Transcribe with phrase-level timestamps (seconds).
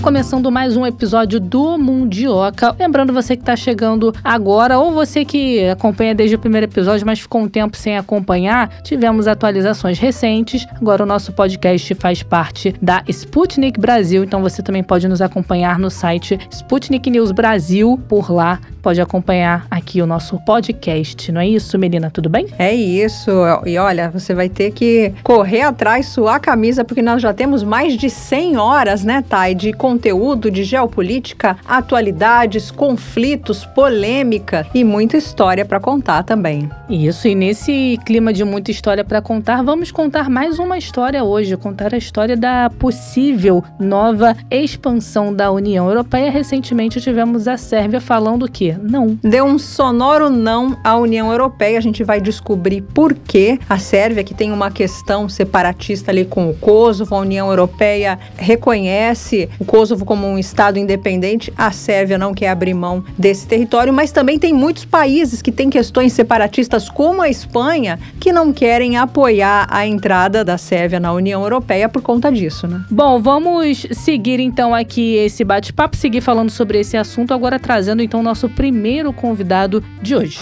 [0.00, 2.74] Começando mais um episódio do Mundioca.
[2.78, 7.20] Lembrando você que está chegando agora, ou você que acompanha desde o primeiro episódio, mas
[7.20, 10.66] ficou um tempo sem acompanhar, tivemos atualizações recentes.
[10.80, 15.78] Agora o nosso podcast faz parte da Sputnik Brasil, então você também pode nos acompanhar
[15.78, 18.00] no site Sputnik News Brasil.
[18.08, 21.30] Por lá, pode acompanhar aqui o nosso podcast.
[21.30, 22.10] Não é isso, Melina?
[22.10, 22.46] Tudo bem?
[22.58, 23.30] É isso.
[23.66, 27.62] E olha, você vai ter que correr atrás, suar a camisa, porque nós já temos
[27.62, 35.16] mais de 100 horas, né, Thay, de conteúdo de geopolítica, atualidades, conflitos, polêmica e muita
[35.16, 36.70] história para contar também.
[36.88, 41.56] Isso, e nesse clima de muita história para contar, vamos contar mais uma história hoje,
[41.56, 46.30] contar a história da possível nova expansão da União Europeia.
[46.30, 49.18] Recentemente tivemos a Sérvia falando que não.
[49.20, 51.78] Deu um sonoro não à União Europeia.
[51.78, 56.48] A gente vai descobrir por que a Sérvia, que tem uma questão separatista ali com
[56.48, 62.18] o Kosovo, a União Europeia reconhece o Kosovo Kosovo como um Estado independente, a Sérvia
[62.18, 66.90] não quer abrir mão desse território, mas também tem muitos países que têm questões separatistas,
[66.90, 72.02] como a Espanha, que não querem apoiar a entrada da Sérvia na União Europeia por
[72.02, 72.84] conta disso, né?
[72.90, 78.22] Bom, vamos seguir então aqui esse bate-papo, seguir falando sobre esse assunto, agora trazendo então
[78.22, 80.40] nosso primeiro convidado de hoje.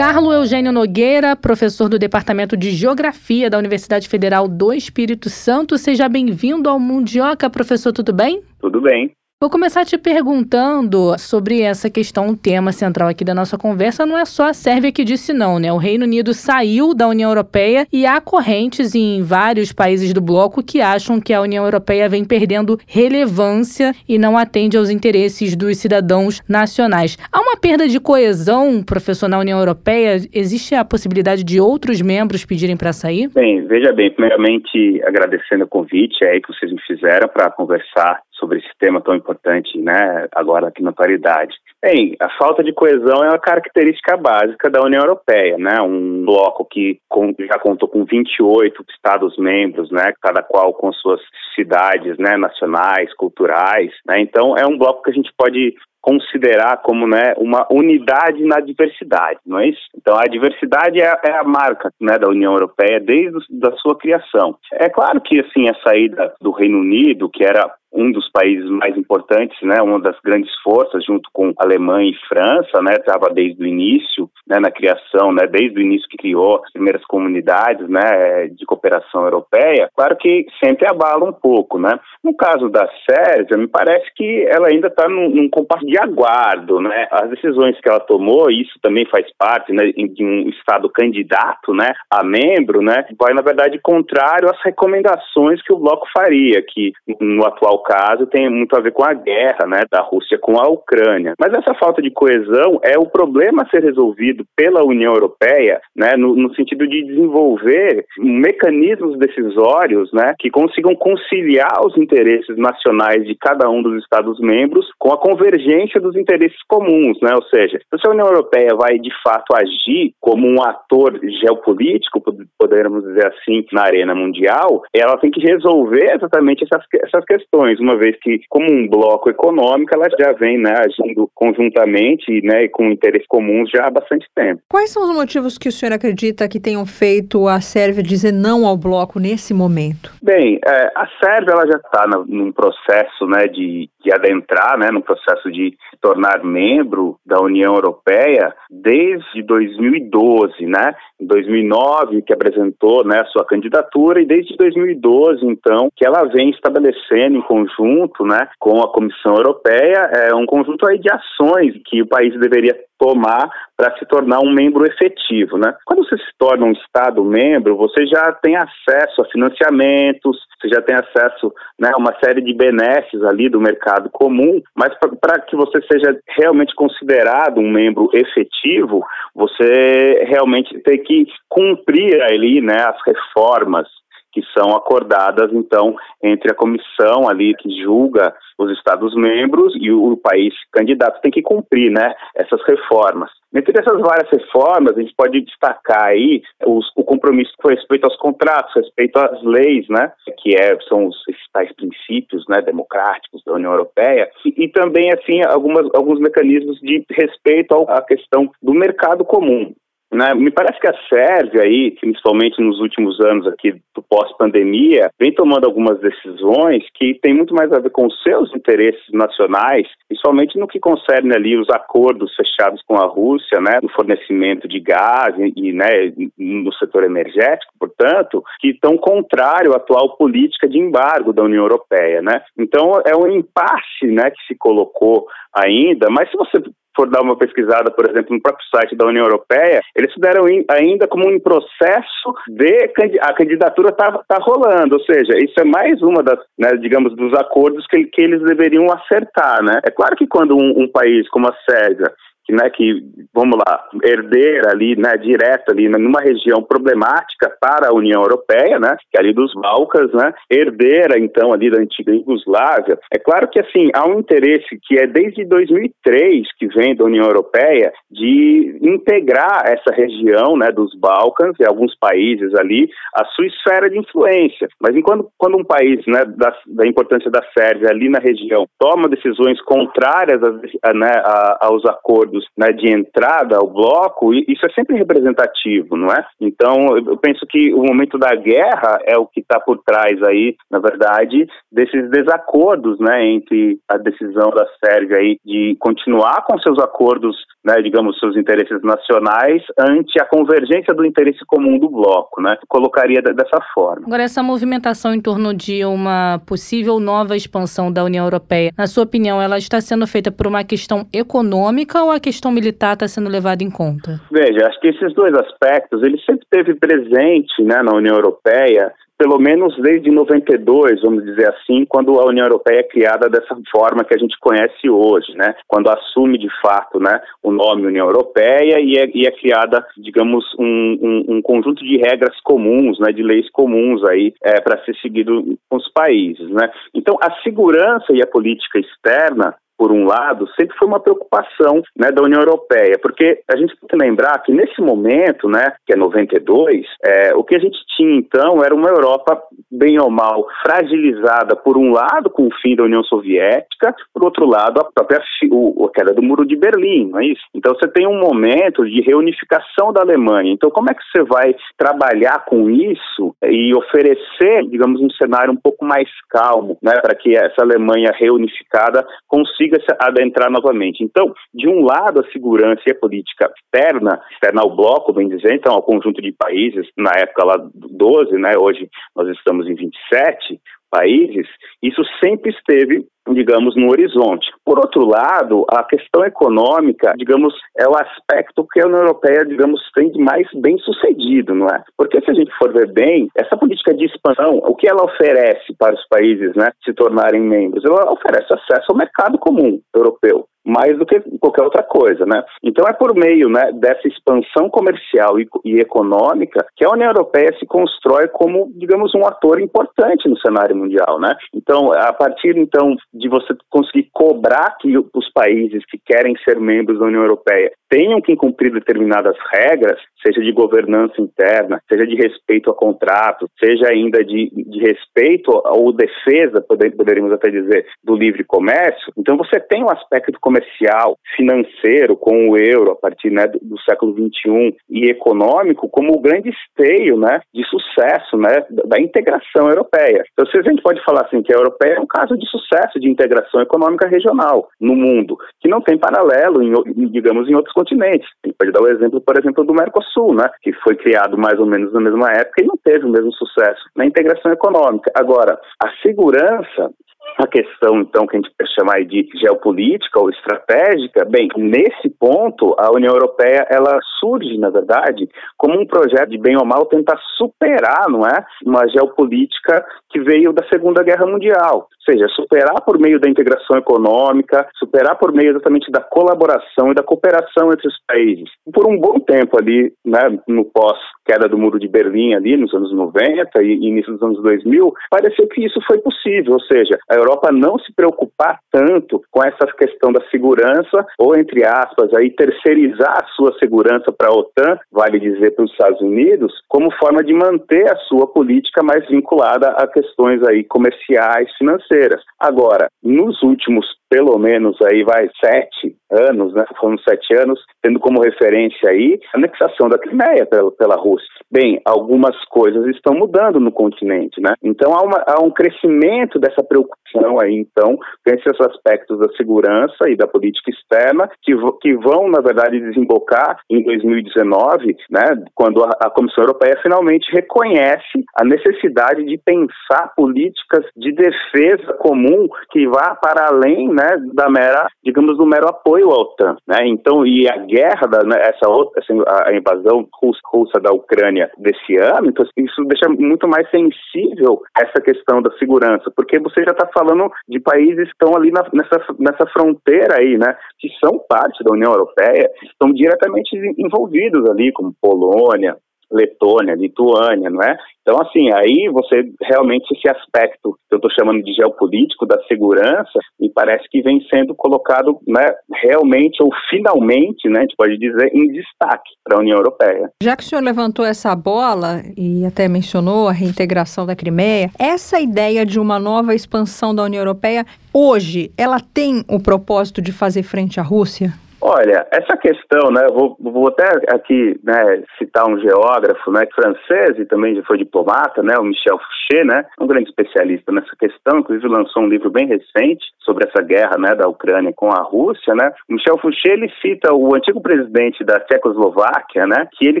[0.00, 5.76] Carlo Eugênio Nogueira, professor do Departamento de Geografia da Universidade Federal do Espírito Santo.
[5.76, 8.42] Seja bem-vindo ao Mundioca, professor, tudo bem?
[8.58, 9.14] Tudo bem.
[9.42, 14.04] Vou começar te perguntando sobre essa questão, o tema central aqui da nossa conversa.
[14.04, 15.72] Não é só a Sérvia que disse não, né?
[15.72, 20.62] O Reino Unido saiu da União Europeia e há correntes em vários países do bloco
[20.62, 25.78] que acham que a União Europeia vem perdendo relevância e não atende aos interesses dos
[25.78, 27.16] cidadãos nacionais.
[27.32, 30.16] Há uma perda de coesão, professor, na União Europeia?
[30.34, 33.30] Existe a possibilidade de outros membros pedirem para sair?
[33.30, 38.58] Bem, veja bem, primeiramente agradecendo o convite aí que vocês me fizeram para conversar sobre
[38.58, 41.54] esse tema tão importante, né, agora aqui na atualidade.
[41.82, 45.80] Bem, a falta de coesão é uma característica básica da União Europeia, né?
[45.80, 46.98] Um bloco que
[47.38, 50.12] já contou com 28 Estados-membros, né?
[50.20, 51.22] Cada qual com suas
[51.54, 52.36] cidades, né?
[52.36, 54.20] Nacionais, culturais, né?
[54.20, 59.38] Então é um bloco que a gente pode considerar como né, uma unidade na diversidade,
[59.44, 59.82] não é isso?
[59.94, 64.56] Então a diversidade é, é a marca né, da União Europeia desde a sua criação.
[64.72, 68.96] É claro que assim a saída do Reino Unido, que era um dos países mais
[68.96, 73.66] importantes, né, uma das grandes forças, junto com Alemanha e França, né, estava desde o
[73.66, 78.64] início, né, na criação, né, desde o início que criou as primeiras comunidades, né, de
[78.64, 79.90] cooperação europeia.
[79.96, 81.98] Claro que sempre abala um pouco, né.
[82.22, 86.80] No caso da Sérvia, me parece que ela ainda está num, num compasso de aguardo,
[86.80, 87.08] né.
[87.10, 91.92] As decisões que ela tomou, isso também faz parte, né, de um estado candidato, né,
[92.10, 97.44] a membro, né, vai na verdade contrário às recomendações que o bloco faria, que no
[97.46, 101.34] atual caso tem muito a ver com a guerra né, da Rússia com a Ucrânia.
[101.38, 106.16] Mas essa falta de coesão é o problema a ser resolvido pela União Europeia né,
[106.16, 113.34] no, no sentido de desenvolver mecanismos decisórios né, que consigam conciliar os interesses nacionais de
[113.34, 117.18] cada um dos Estados-membros com a convergência dos interesses comuns.
[117.20, 117.30] Né?
[117.34, 122.22] Ou seja, se a União Europeia vai de fato agir como um ator geopolítico,
[122.58, 127.96] poderíamos dizer assim, na arena mundial, ela tem que resolver exatamente essas, essas questões uma
[127.96, 132.90] vez que, como um bloco econômico, ela já vem né, agindo conjuntamente né, e com
[132.90, 134.62] interesses comuns já há bastante tempo.
[134.70, 138.66] Quais são os motivos que o senhor acredita que tenham feito a Sérvia dizer não
[138.66, 140.12] ao bloco nesse momento?
[140.22, 145.02] Bem, é, a Sérvia ela já está num processo né, de, de adentrar, né, no
[145.02, 150.94] processo de se tornar membro da União Europeia desde 2012, né?
[151.20, 156.50] Em 2009 que apresentou, né, a sua candidatura e desde 2012 então que ela vem
[156.50, 162.02] estabelecendo em conjunto, né, com a Comissão Europeia, é um conjunto aí de ações que
[162.02, 165.74] o país deveria tomar para se tornar um membro efetivo, né?
[165.86, 170.82] Quando você se torna um Estado membro, você já tem acesso a financiamentos, você já
[170.82, 175.56] tem acesso né, a uma série de benefícios ali do mercado comum, mas para que
[175.56, 179.02] você seja realmente considerado um membro efetivo,
[179.34, 183.88] você realmente tem que cumprir ali né, as reformas
[184.32, 190.52] que são acordadas, então, entre a comissão ali que julga os Estados-membros e o, país
[190.72, 193.30] candidato tem que cumprir, né, essas reformas.
[193.54, 198.16] Entre essas várias reformas, a gente pode destacar aí os, o compromisso com respeito aos
[198.16, 201.16] contratos, respeito às leis, né, que é, são os
[201.52, 207.04] tais princípios, né, democráticos da União Europeia, e, e também, assim, algumas, alguns mecanismos de
[207.10, 209.72] respeito à questão do mercado comum.
[210.12, 210.34] Né?
[210.34, 215.66] Me parece que a Sérvia aí, principalmente nos últimos anos aqui do pós-pandemia, vem tomando
[215.66, 220.66] algumas decisões que têm muito mais a ver com os seus interesses nacionais, principalmente no
[220.66, 225.68] que concerne ali os acordos fechados com a Rússia, né, no fornecimento de gás e,
[225.68, 231.42] e né, no setor energético, portanto, que estão contrário à atual política de embargo da
[231.42, 232.42] União Europeia, né?
[232.58, 236.62] Então é um impasse, né, que se colocou ainda, mas se você
[236.96, 241.06] for dar uma pesquisada, por exemplo, no próprio site da União Europeia, eles deram ainda
[241.06, 242.90] como um processo de
[243.20, 247.32] a candidatura está tá rolando, ou seja, isso é mais uma das, né, digamos, dos
[247.34, 249.80] acordos que, que eles deveriam acertar, né?
[249.84, 252.12] É claro que quando um, um país como a Sérvia
[252.50, 253.02] né, que,
[253.34, 258.96] vamos lá, herdeira ali, né, direta ali, numa região problemática para a União Europeia, né,
[259.10, 262.98] que é ali dos Balcãs, né, herdeira, então, ali da antiga Iugoslávia.
[263.12, 267.24] É claro que, assim, há um interesse que é desde 2003 que vem da União
[267.24, 273.88] Europeia de integrar essa região, né, dos Balcãs e alguns países ali, a sua esfera
[273.88, 274.68] de influência.
[274.80, 279.08] Mas enquanto quando um país, né, da, da importância da Sérvia ali na região toma
[279.08, 284.70] decisões contrárias a, a, né, a, aos acordos né, de entrada ao bloco, isso é
[284.70, 286.24] sempre representativo, não é?
[286.40, 290.56] Então, eu penso que o momento da guerra é o que está por trás aí,
[290.70, 296.78] na verdade, desses desacordos, né, entre a decisão da Sérvia aí de continuar com seus
[296.78, 302.56] acordos, né, digamos, seus interesses nacionais, ante a convergência do interesse comum do bloco, né?
[302.68, 304.06] Colocaria dessa forma.
[304.06, 309.04] Agora, essa movimentação em torno de uma possível nova expansão da União Europeia, na sua
[309.04, 313.28] opinião, ela está sendo feita por uma questão econômica ou a questão militar está sendo
[313.28, 314.20] levada em conta?
[314.30, 319.38] Veja, acho que esses dois aspectos, ele sempre teve presente né, na União Europeia, pelo
[319.38, 324.14] menos desde 92, vamos dizer assim, quando a União Europeia é criada dessa forma que
[324.14, 325.54] a gente conhece hoje, né?
[325.68, 330.42] Quando assume de fato, né, o nome União Europeia e é, e é criada, digamos,
[330.58, 334.96] um, um, um, conjunto de regras comuns, né, de leis comuns aí é, para ser
[335.02, 336.70] seguido com os países, né?
[336.94, 342.10] Então, a segurança e a política externa por um lado, sempre foi uma preocupação né,
[342.12, 345.96] da União Europeia, porque a gente tem que lembrar que nesse momento, né, que é
[345.96, 351.56] 92, é, o que a gente tinha então era uma Europa, bem ou mal, fragilizada,
[351.56, 355.86] por um lado, com o fim da União Soviética, por outro lado, a própria o,
[355.86, 357.42] a queda do Muro de Berlim, não é isso?
[357.54, 360.52] Então você tem um momento de reunificação da Alemanha.
[360.52, 365.56] Então, como é que você vai trabalhar com isso e oferecer, digamos, um cenário um
[365.56, 371.04] pouco mais calmo, né, para que essa Alemanha reunificada consiga consiga se adentrar novamente.
[371.04, 375.54] Então, de um lado, a segurança e a política externa, externa ao bloco, bem dizer,
[375.54, 380.60] então ao conjunto de países, na época lá 12, né, hoje nós estamos em 27,
[380.90, 381.46] países,
[381.82, 384.50] isso sempre esteve, digamos, no horizonte.
[384.64, 389.80] Por outro lado, a questão econômica, digamos, é o aspecto que a União Europeia, digamos,
[389.94, 391.82] tem de mais bem sucedido, não é?
[391.96, 395.74] Porque se a gente for ver bem, essa política de expansão, o que ela oferece
[395.78, 397.84] para os países, né, se tornarem membros?
[397.84, 402.42] Ela oferece acesso ao mercado comum europeu mais do que qualquer outra coisa, né?
[402.62, 407.54] Então é por meio, né, dessa expansão comercial e, e, econômica que a União Europeia
[407.58, 411.34] se constrói como, digamos, um ator importante no cenário mundial, né?
[411.54, 416.98] Então, a partir então de você conseguir cobrar que os países que querem ser membros
[416.98, 422.70] da União Europeia tenham que cumprir determinadas regras, seja de governança interna, seja de respeito
[422.70, 426.64] a contratos, seja ainda de, de respeito ou defesa,
[426.96, 429.12] poderíamos até dizer, do livre comércio.
[429.18, 433.80] Então, você tem um aspecto comercial, financeiro, com o euro a partir né, do, do
[433.80, 439.68] século XXI e econômico como o grande esteio né, de sucesso né, da, da integração
[439.68, 440.22] europeia.
[440.32, 443.00] Então, se a gente pode falar assim que a europeia é um caso de sucesso
[443.00, 446.72] de integração econômica regional no mundo, que não tem paralelo, em,
[447.10, 448.28] digamos, em outros continentes.
[448.44, 451.58] A gente pode dar o exemplo, por exemplo, do Mercosul, né, que foi criado mais
[451.58, 455.10] ou menos na mesma época e não teve o mesmo sucesso na integração econômica.
[455.14, 456.90] Agora, a segurança
[457.38, 462.74] a questão, então, que a gente pode chamar de geopolítica ou estratégica, bem, nesse ponto,
[462.78, 467.18] a União Europeia, ela surge, na verdade, como um projeto de bem ou mal tentar
[467.36, 471.88] superar, não é, uma geopolítica que veio da Segunda Guerra Mundial.
[472.00, 476.94] Ou seja, superar por meio da integração econômica, superar por meio exatamente da colaboração e
[476.94, 478.48] da cooperação entre os países.
[478.72, 482.74] Por um bom tempo ali, né, no pós queda do Muro de Berlim ali nos
[482.74, 487.14] anos 90 e início dos anos 2000, pareceu que isso foi possível, ou seja, a
[487.14, 493.18] Europa não se preocupar tanto com essa questão da segurança, ou entre aspas, aí terceirizar
[493.22, 497.32] a sua segurança para a OTAN, vale dizer para os Estados Unidos, como forma de
[497.32, 501.99] manter a sua política mais vinculada a questões aí comerciais, financeiras.
[502.38, 506.64] Agora, nos últimos pelo menos aí vai sete anos, né?
[506.80, 511.28] Foram sete anos, tendo como referência aí a anexação da Crimeia pela, pela Rússia.
[511.50, 514.54] Bem, algumas coisas estão mudando no continente, né?
[514.62, 520.08] Então há, uma, há um crescimento dessa preocupação aí, então, com esses aspectos da segurança
[520.08, 525.22] e da política externa que, que vão, na verdade, desembocar em 2019, né?
[525.54, 532.48] Quando a, a Comissão Europeia finalmente reconhece a necessidade de pensar políticas de defesa comum
[532.70, 533.99] que vá para além, né?
[534.00, 536.86] Né, da mera, digamos, do mero apoio à OTAN, né?
[536.86, 539.02] Então, e a guerra da né, essa outra,
[539.44, 545.00] a invasão russa, russa da Ucrânia desse ano, então isso deixa muito mais sensível essa
[545.02, 549.00] questão da segurança, porque você já está falando de países que estão ali na, nessa
[549.18, 554.94] nessa fronteira aí, né, que são parte da União Europeia, estão diretamente envolvidos ali, como
[555.00, 555.76] Polônia,
[556.10, 557.76] Letônia, Lituânia, não é?
[558.02, 563.20] Então, assim, aí você realmente esse aspecto que eu estou chamando de geopolítico da segurança,
[563.38, 565.46] me parece que vem sendo colocado, né,
[565.82, 570.10] realmente ou finalmente, né, a gente pode dizer, em destaque para a União Europeia.
[570.22, 575.20] Já que o senhor levantou essa bola e até mencionou a reintegração da Crimeia, essa
[575.20, 580.42] ideia de uma nova expansão da União Europeia, hoje, ela tem o propósito de fazer
[580.42, 581.32] frente à Rússia?
[581.62, 587.26] Olha, essa questão, né, vou, vou até aqui né, citar um geógrafo né, francês e
[587.26, 591.68] também já foi diplomata, né, o Michel Fouché, né, um grande especialista nessa questão, inclusive
[591.68, 595.54] lançou um livro bem recente sobre essa guerra né, da Ucrânia com a Rússia.
[595.54, 595.70] Né.
[595.88, 600.00] O Michel Fouché ele cita o antigo presidente da Tchecoslováquia, né, que ele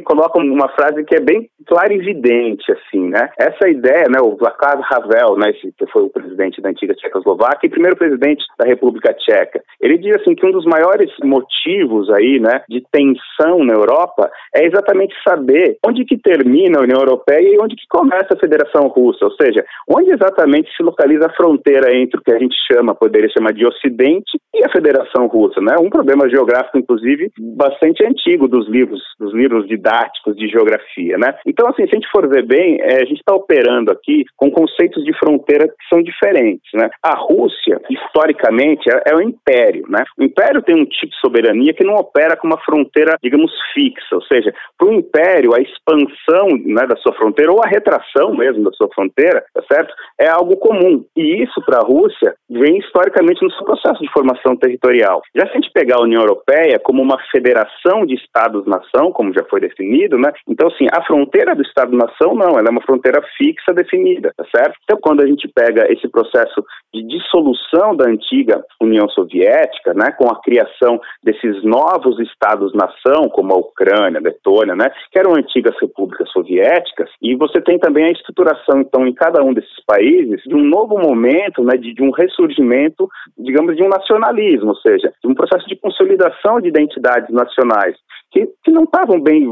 [0.00, 4.34] coloca uma frase que é bem clara e evidente, assim, né, essa ideia, né, o
[4.36, 9.12] Václav Havel, né, que foi o presidente da antiga Tchecoslováquia e primeiro presidente da República
[9.12, 13.74] Tcheca, ele diz assim que um dos maiores motivos motivos aí, né, de tensão na
[13.74, 18.38] Europa é exatamente saber onde que termina a União Europeia e onde que começa a
[18.38, 22.56] Federação Russa, ou seja, onde exatamente se localiza a fronteira entre o que a gente
[22.70, 25.76] chama, poderia chamar de Ocidente e a Federação Russa, né?
[25.80, 31.34] Um problema geográfico, inclusive, bastante antigo dos livros, dos livros didáticos de geografia, né?
[31.46, 34.50] Então, assim, se a gente for ver bem, é, a gente está operando aqui com
[34.50, 36.90] conceitos de fronteira que são diferentes, né?
[37.02, 40.02] A Rússia, historicamente, é, é um império, né?
[40.18, 41.39] O império tem um tipo de soberania
[41.74, 46.48] que não opera com uma fronteira, digamos, fixa, ou seja, para o império, a expansão
[46.64, 49.94] né, da sua fronteira, ou a retração mesmo da sua fronteira, tá certo?
[50.18, 51.04] É algo comum.
[51.16, 55.22] E isso, para a Rússia, vem historicamente no seu processo de formação territorial.
[55.34, 59.44] Já se a gente pegar a União Europeia como uma federação de Estados-nação, como já
[59.44, 60.32] foi definido, né?
[60.48, 64.74] Então, assim, a fronteira do Estado-nação, não, ela é uma fronteira fixa definida, tá certo?
[64.84, 70.28] Então, quando a gente pega esse processo de dissolução da antiga União Soviética, né, com
[70.28, 77.08] a criação desses novos estados-nação, como a Ucrânia, Letônia, né, que eram antigas repúblicas soviéticas,
[77.22, 80.98] e você tem também a estruturação, então, em cada um desses países, de um novo
[80.98, 83.08] momento, né, de, de um ressurgimento,
[83.38, 87.96] digamos, de um nacionalismo, ou seja, de um processo de consolidação de identidades nacionais
[88.30, 89.50] que, que não estavam bem,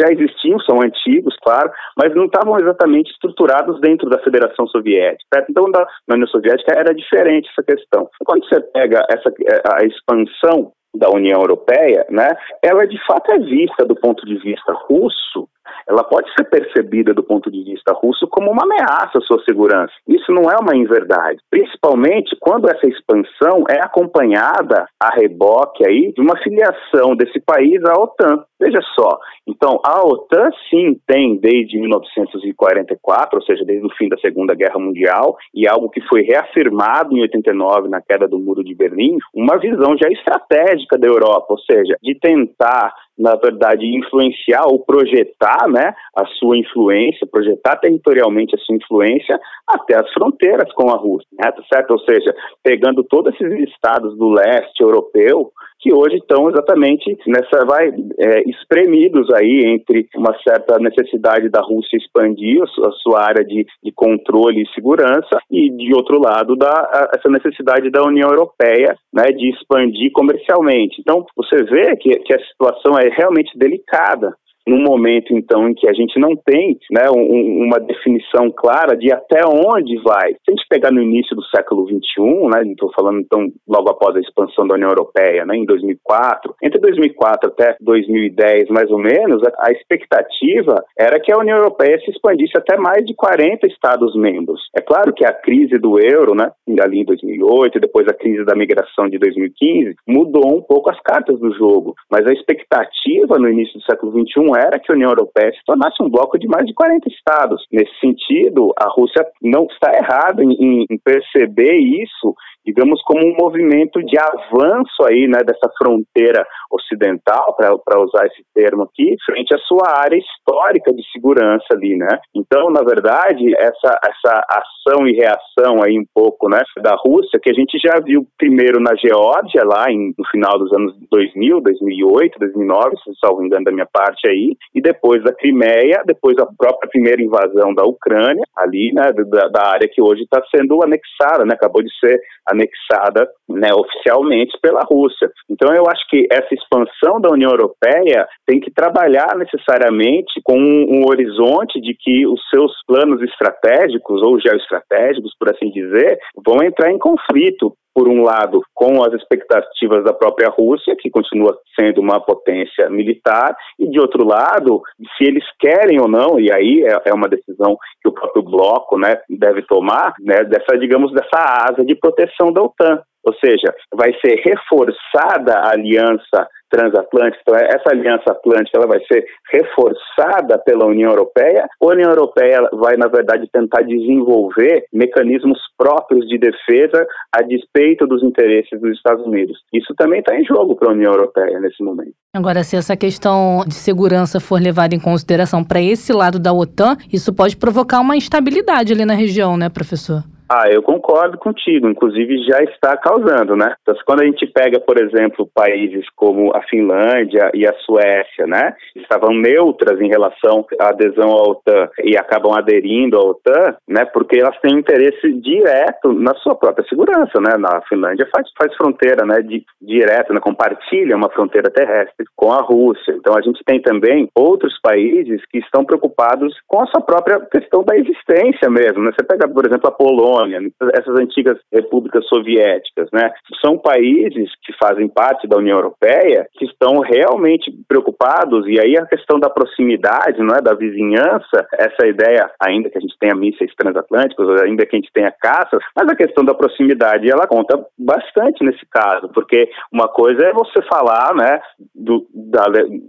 [0.00, 5.24] já existiam, são antigos, claro, mas não estavam exatamente estruturados dentro da Federação Soviética.
[5.32, 5.50] Certo?
[5.50, 8.08] Então, na, na União Soviética era diferente essa questão.
[8.24, 9.32] Quando você pega essa,
[9.74, 12.28] a expansão da União Europeia, né,
[12.62, 15.48] ela de fato é vista do ponto de vista russo
[15.86, 19.92] ela pode ser percebida do ponto de vista russo como uma ameaça à sua segurança.
[20.08, 26.20] Isso não é uma inverdade, principalmente quando essa expansão é acompanhada a reboque aí de
[26.20, 28.44] uma filiação desse país à OTAN.
[28.60, 34.16] Veja só, então a OTAN sim tem desde 1944, ou seja, desde o fim da
[34.18, 38.74] Segunda Guerra Mundial, e algo que foi reafirmado em 89 na queda do Muro de
[38.74, 44.84] Berlim, uma visão já estratégica da Europa, ou seja, de tentar na verdade, influenciar ou
[44.84, 50.96] projetar né, a sua influência, projetar territorialmente a sua influência até as fronteiras com a
[50.96, 51.92] Rússia, né, tá certo?
[51.92, 57.90] Ou seja, pegando todos esses estados do leste europeu, que hoje estão exatamente nessa vai
[58.18, 63.92] é, espremidos aí entre uma certa necessidade da Rússia expandir a sua área de, de
[63.92, 69.24] controle e segurança e de outro lado da a, essa necessidade da União Europeia né,
[69.24, 71.00] de expandir comercialmente.
[71.00, 74.34] Então você vê que, que a situação é realmente delicada
[74.66, 79.12] num momento então em que a gente não tem né, um, uma definição clara de
[79.12, 80.32] até onde vai.
[80.32, 84.16] Se a gente pegar no início do século XXI, né, estou falando então logo após
[84.16, 89.42] a expansão da União Europeia, né, em 2004, entre 2004 até 2010 mais ou menos,
[89.44, 94.60] a, a expectativa era que a União Europeia se expandisse até mais de 40 Estados-membros.
[94.76, 98.54] É claro que a crise do euro, né, ali em 2008, depois a crise da
[98.54, 103.78] migração de 2015, mudou um pouco as cartas do jogo, mas a expectativa no início
[103.78, 106.74] do século XXI era que a União Europeia se tornasse um bloco de mais de
[106.74, 107.66] 40 estados.
[107.72, 112.34] Nesse sentido, a Rússia não está errada em, em perceber isso
[112.64, 118.84] digamos, como um movimento de avanço aí, né, dessa fronteira ocidental, para usar esse termo
[118.84, 122.18] aqui, frente à sua área histórica de segurança ali, né?
[122.34, 127.50] Então, na verdade, essa, essa ação e reação aí um pouco, né, da Rússia, que
[127.50, 132.38] a gente já viu primeiro na Geórgia, lá em, no final dos anos 2000, 2008,
[132.38, 134.43] 2009, se salvo engano da minha parte aí,
[134.74, 139.66] e depois da Crimeia, depois a própria primeira invasão da Ucrânia, ali, né, da, da
[139.68, 145.30] área que hoje está sendo anexada, né, acabou de ser anexada né, oficialmente pela Rússia.
[145.48, 151.00] Então eu acho que essa expansão da União Europeia tem que trabalhar necessariamente com um,
[151.00, 156.90] um horizonte de que os seus planos estratégicos ou geoestratégicos, por assim dizer, vão entrar
[156.90, 162.20] em conflito por um lado, com as expectativas da própria Rússia, que continua sendo uma
[162.20, 164.82] potência militar, e de outro lado,
[165.16, 168.98] se eles querem ou não, e aí é, é uma decisão que o próprio bloco
[168.98, 173.00] né, deve tomar, né, dessa, digamos, dessa asa de proteção da OTAN.
[173.24, 179.24] Ou seja, vai ser reforçada a aliança transatlântica, então essa aliança atlântica ela vai ser
[179.52, 186.36] reforçada pela União Europeia, a União Europeia vai, na verdade, tentar desenvolver mecanismos próprios de
[186.36, 189.56] defesa a despeito dos interesses dos Estados Unidos.
[189.72, 192.12] Isso também está em jogo para a União Europeia nesse momento.
[192.34, 196.96] Agora, se essa questão de segurança for levada em consideração para esse lado da OTAN,
[197.12, 200.24] isso pode provocar uma instabilidade ali na região, né, professor?
[200.48, 201.88] Ah, eu concordo contigo.
[201.88, 203.74] Inclusive já está causando, né?
[203.80, 208.74] Então, quando a gente pega, por exemplo, países como a Finlândia e a Suécia, né?
[208.94, 214.04] Estavam neutras em relação à adesão à OTAN e acabam aderindo à OTAN, né?
[214.04, 217.56] Porque elas têm interesse direto na sua própria segurança, né?
[217.58, 219.40] Na Finlândia faz, faz fronteira, né?
[219.40, 220.40] De, direto, né?
[220.40, 223.12] Compartilha uma fronteira terrestre com a Rússia.
[223.12, 227.82] Então a gente tem também outros países que estão preocupados com a sua própria questão
[227.82, 229.10] da existência mesmo, né?
[229.16, 230.58] Você pega, por exemplo, a Polônia Polônia,
[230.94, 233.30] essas antigas repúblicas soviéticas, né?
[233.64, 239.06] São países que fazem parte da União Europeia que estão realmente preocupados e aí a
[239.06, 243.72] questão da proximidade, não é, da vizinhança, essa ideia, ainda que a gente tenha mísseis
[243.76, 248.64] transatlânticos, ainda que a gente tenha caças, mas a questão da proximidade ela conta bastante
[248.64, 251.60] nesse caso, porque uma coisa é você falar, né,
[251.94, 252.64] do, da,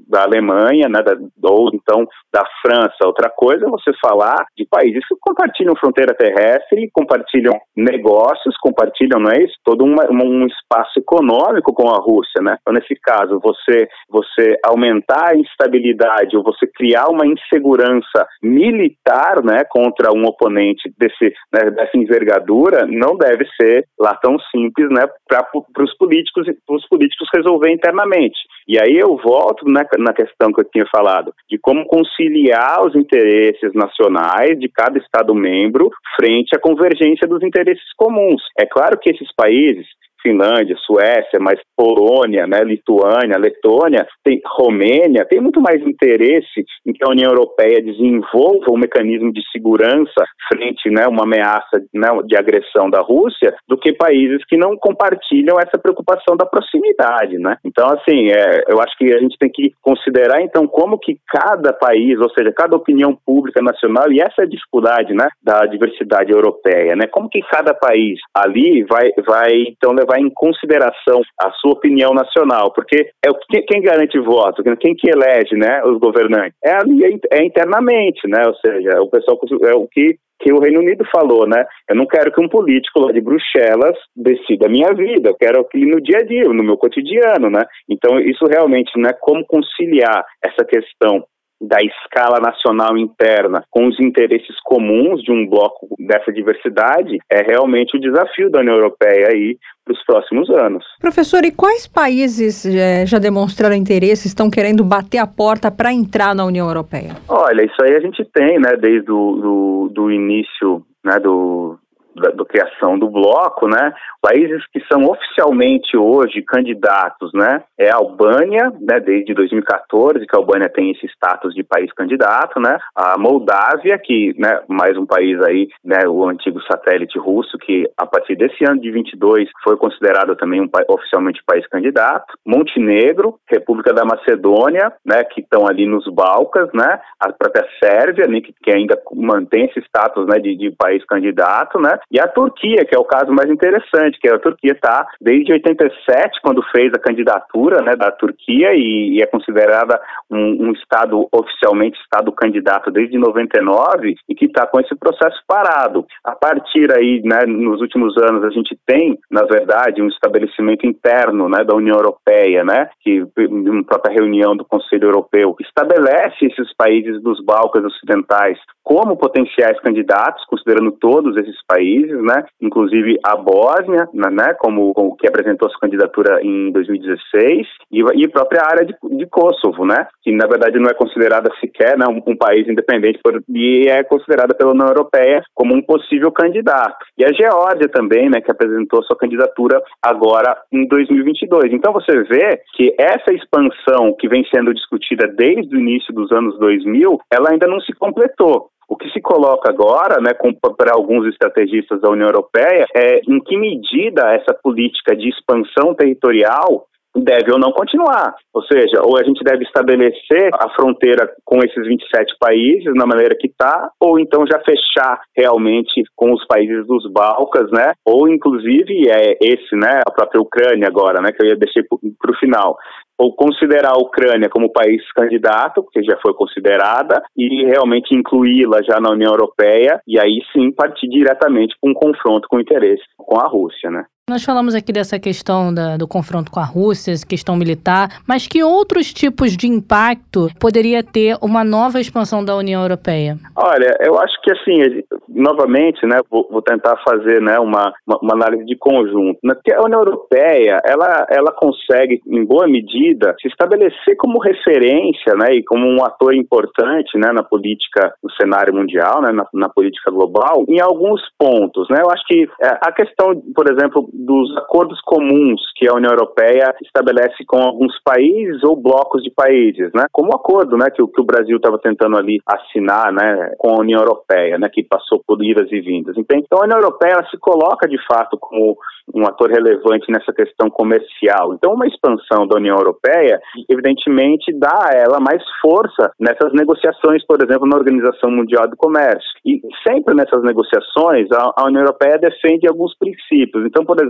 [0.07, 1.15] da Alemanha, né, da,
[1.49, 6.83] ou então da França, outra coisa é você falar de países que compartilham fronteira terrestre
[6.83, 9.55] e compartilham compartilham negócios, compartilham, não é isso?
[9.63, 12.57] Todo uma, um espaço econômico com a Rússia, né?
[12.61, 19.63] Então, nesse caso, você, você aumentar a instabilidade ou você criar uma insegurança militar, né,
[19.69, 25.45] contra um oponente desse, né, dessa envergadura, não deve ser lá tão simples, né, para
[25.83, 28.37] os políticos, os políticos resolver internamente.
[28.67, 32.95] E aí eu volto na, na questão que eu tinha falado, de como conciliar os
[32.95, 38.41] interesses nacionais de cada Estado membro frente à convergência dos interesses comuns.
[38.59, 39.87] É claro que esses países
[40.25, 47.05] Finlândia, Suécia, mas Polônia, né, Lituânia, Letônia, tem Romênia, tem muito mais interesse em que
[47.05, 52.89] a União Europeia desenvolva um mecanismo de segurança frente né, uma ameaça né, de agressão
[52.89, 57.57] da Rússia do que países que não compartilham essa preocupação da proximidade, né?
[57.63, 61.73] Então, assim, é, eu acho que a gente tem que considerar, então, como que cada
[61.73, 66.31] país, ou seja, cada opinião pública nacional, e essa é a dificuldade, né, da diversidade
[66.31, 67.07] europeia, né?
[67.07, 72.13] Como que cada país ali vai, vai então, levar levar em consideração a sua opinião
[72.13, 76.73] nacional, porque é o que, quem garante voto, quem que elege, né, os governantes, é
[76.73, 80.81] ali é, é internamente, né, ou seja, o pessoal é o que que o Reino
[80.81, 81.65] Unido falou, né?
[81.89, 85.63] Eu não quero que um político lá de Bruxelas decida a minha vida, eu quero
[85.63, 87.63] que no dia a dia, no meu cotidiano, né?
[87.89, 89.13] Então, isso realmente, né?
[89.21, 91.23] Como conciliar essa questão
[91.61, 97.97] da escala nacional interna com os interesses comuns de um bloco dessa diversidade é realmente
[97.97, 100.83] o desafio da União Europeia aí para os próximos anos.
[100.99, 106.35] Professor, e quais países é, já demonstraram interesse, estão querendo bater a porta para entrar
[106.35, 107.15] na União Europeia?
[107.29, 111.77] Olha, isso aí a gente tem, né, desde o do, do início né, do,
[112.15, 117.97] da, da criação do bloco, né, países que são oficialmente hoje candidatos, né, é a
[117.97, 123.17] Albânia, né, desde 2014 que a Albânia tem esse status de país candidato, né, a
[123.17, 128.35] Moldávia, que, né, mais um país aí, né, o antigo satélite russo, que a partir
[128.35, 134.91] desse ano de 22 foi considerado também um, oficialmente país candidato, Montenegro, República da Macedônia,
[135.05, 139.65] né, que estão ali nos Balcãs, né, a própria Sérvia, né, que, que ainda mantém
[139.65, 143.31] esse status, né, de, de país candidato, né, e a Turquia, que é o caso
[143.31, 148.73] mais interessante, que a Turquia está desde 87, quando fez a candidatura, né, da Turquia
[148.73, 154.65] e, e é considerada um, um, estado oficialmente estado candidato desde 99 e que está
[154.67, 156.05] com esse processo parado.
[156.23, 161.49] A partir aí, né, nos últimos anos a gente tem, na verdade, um estabelecimento interno,
[161.49, 167.21] né, da União Europeia, né, que uma própria reunião do Conselho Europeu estabelece esses países
[167.21, 174.53] dos Balcãs Ocidentais como potenciais candidatos, considerando todos esses países, né, inclusive a Bósnia, né
[174.59, 179.25] como, como, que apresentou sua candidatura em 2016, e, e a própria área de, de,
[179.27, 183.41] Kosovo, né, que na verdade não é considerada sequer né, um, um país independente por,
[183.49, 186.97] e é considerada pela União Europeia como um possível candidato.
[187.17, 191.73] E a Geórgia também, né, que apresentou sua candidatura agora em 2022.
[191.73, 196.57] Então você vê que essa expansão que vem sendo discutida desde o início dos anos
[196.59, 198.69] 2000, ela ainda não se completou.
[198.87, 200.31] O que se coloca agora, né,
[200.77, 206.85] para alguns estrategistas da União Europeia, é em que medida essa política de expansão territorial
[207.15, 208.35] deve ou não continuar.
[208.53, 213.35] Ou seja, ou a gente deve estabelecer a fronteira com esses 27 países na maneira
[213.39, 217.93] que está, ou então já fechar realmente com os países dos Balcãs, né?
[218.05, 220.01] Ou inclusive é esse, né?
[220.05, 221.31] A própria Ucrânia agora, né?
[221.31, 222.77] Que eu ia deixar para o final
[223.17, 228.99] ou considerar a Ucrânia como país candidato, porque já foi considerada, e realmente incluí-la já
[228.99, 233.47] na União Europeia, e aí sim partir diretamente para um confronto com interesse com a
[233.47, 234.05] Rússia, né?
[234.27, 238.63] Nós falamos aqui dessa questão da, do confronto com a Rússia, questão militar, mas que
[238.63, 243.37] outros tipos de impacto poderia ter uma nova expansão da União Europeia?
[243.55, 248.65] Olha, eu acho que assim, novamente, né, vou, vou tentar fazer né, uma, uma, análise
[248.65, 249.37] de conjunto.
[249.43, 255.35] Né, porque a União Europeia, ela, ela consegue, em boa medida, se estabelecer como referência
[255.35, 259.69] né, e como um ator importante né, na política, no cenário mundial, né, na, na
[259.69, 261.87] política global, em alguns pontos.
[261.91, 266.11] Né, eu acho que é, a questão, por exemplo, dos acordos comuns que a União
[266.11, 270.05] Europeia estabelece com alguns países ou blocos de países, né?
[270.11, 273.81] Como o acordo, né, que, que o Brasil estava tentando ali assinar, né, com a
[273.81, 276.15] União Europeia, né, que passou por idas e vindas.
[276.17, 278.77] Então, a União Europeia se coloca de fato como
[279.13, 281.53] um ator relevante nessa questão comercial.
[281.53, 287.37] Então, uma expansão da União Europeia, evidentemente, dá a ela mais força nessas negociações, por
[287.43, 289.29] exemplo, na Organização Mundial do Comércio.
[289.45, 293.65] E sempre nessas negociações, a, a União Europeia defende alguns princípios.
[293.65, 294.04] Então, por exemplo,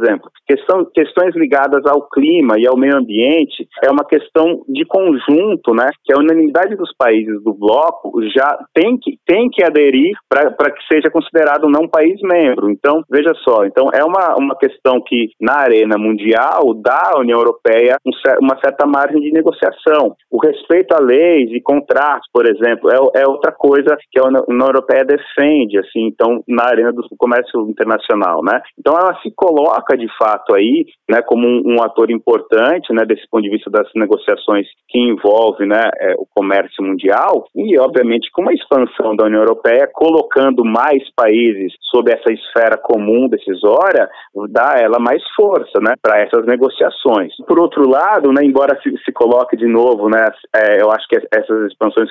[0.48, 5.90] questão, questões ligadas ao clima e ao meio ambiente é uma questão de conjunto, né?
[6.04, 10.84] Que a unanimidade dos países do bloco já tem que, tem que aderir para que
[10.92, 12.70] seja considerado não país membro.
[12.70, 17.40] Então, veja só, então é uma, uma questão que na arena mundial dá à União
[17.40, 20.16] Europeia um, uma certa margem de negociação.
[20.32, 24.68] O respeito a leis e contratos, por exemplo, é, é outra coisa que a União
[24.68, 28.62] Europeia defende, assim, então, na arena do comércio internacional, né?
[28.78, 33.28] Então, ela se coloca de fato aí, né, como um, um, ator importante, né, desse
[33.30, 38.42] ponto de vista das negociações que envolve, né, é, o comércio mundial e, obviamente, com
[38.42, 44.10] uma expansão da União Europeia, colocando mais países sob essa esfera comum decisória,
[44.50, 47.34] dá ela mais força, né, para essas negociações.
[47.48, 51.18] Por outro lado, né, embora se, se coloque de novo, né, é, eu acho que
[51.32, 52.10] essas expansões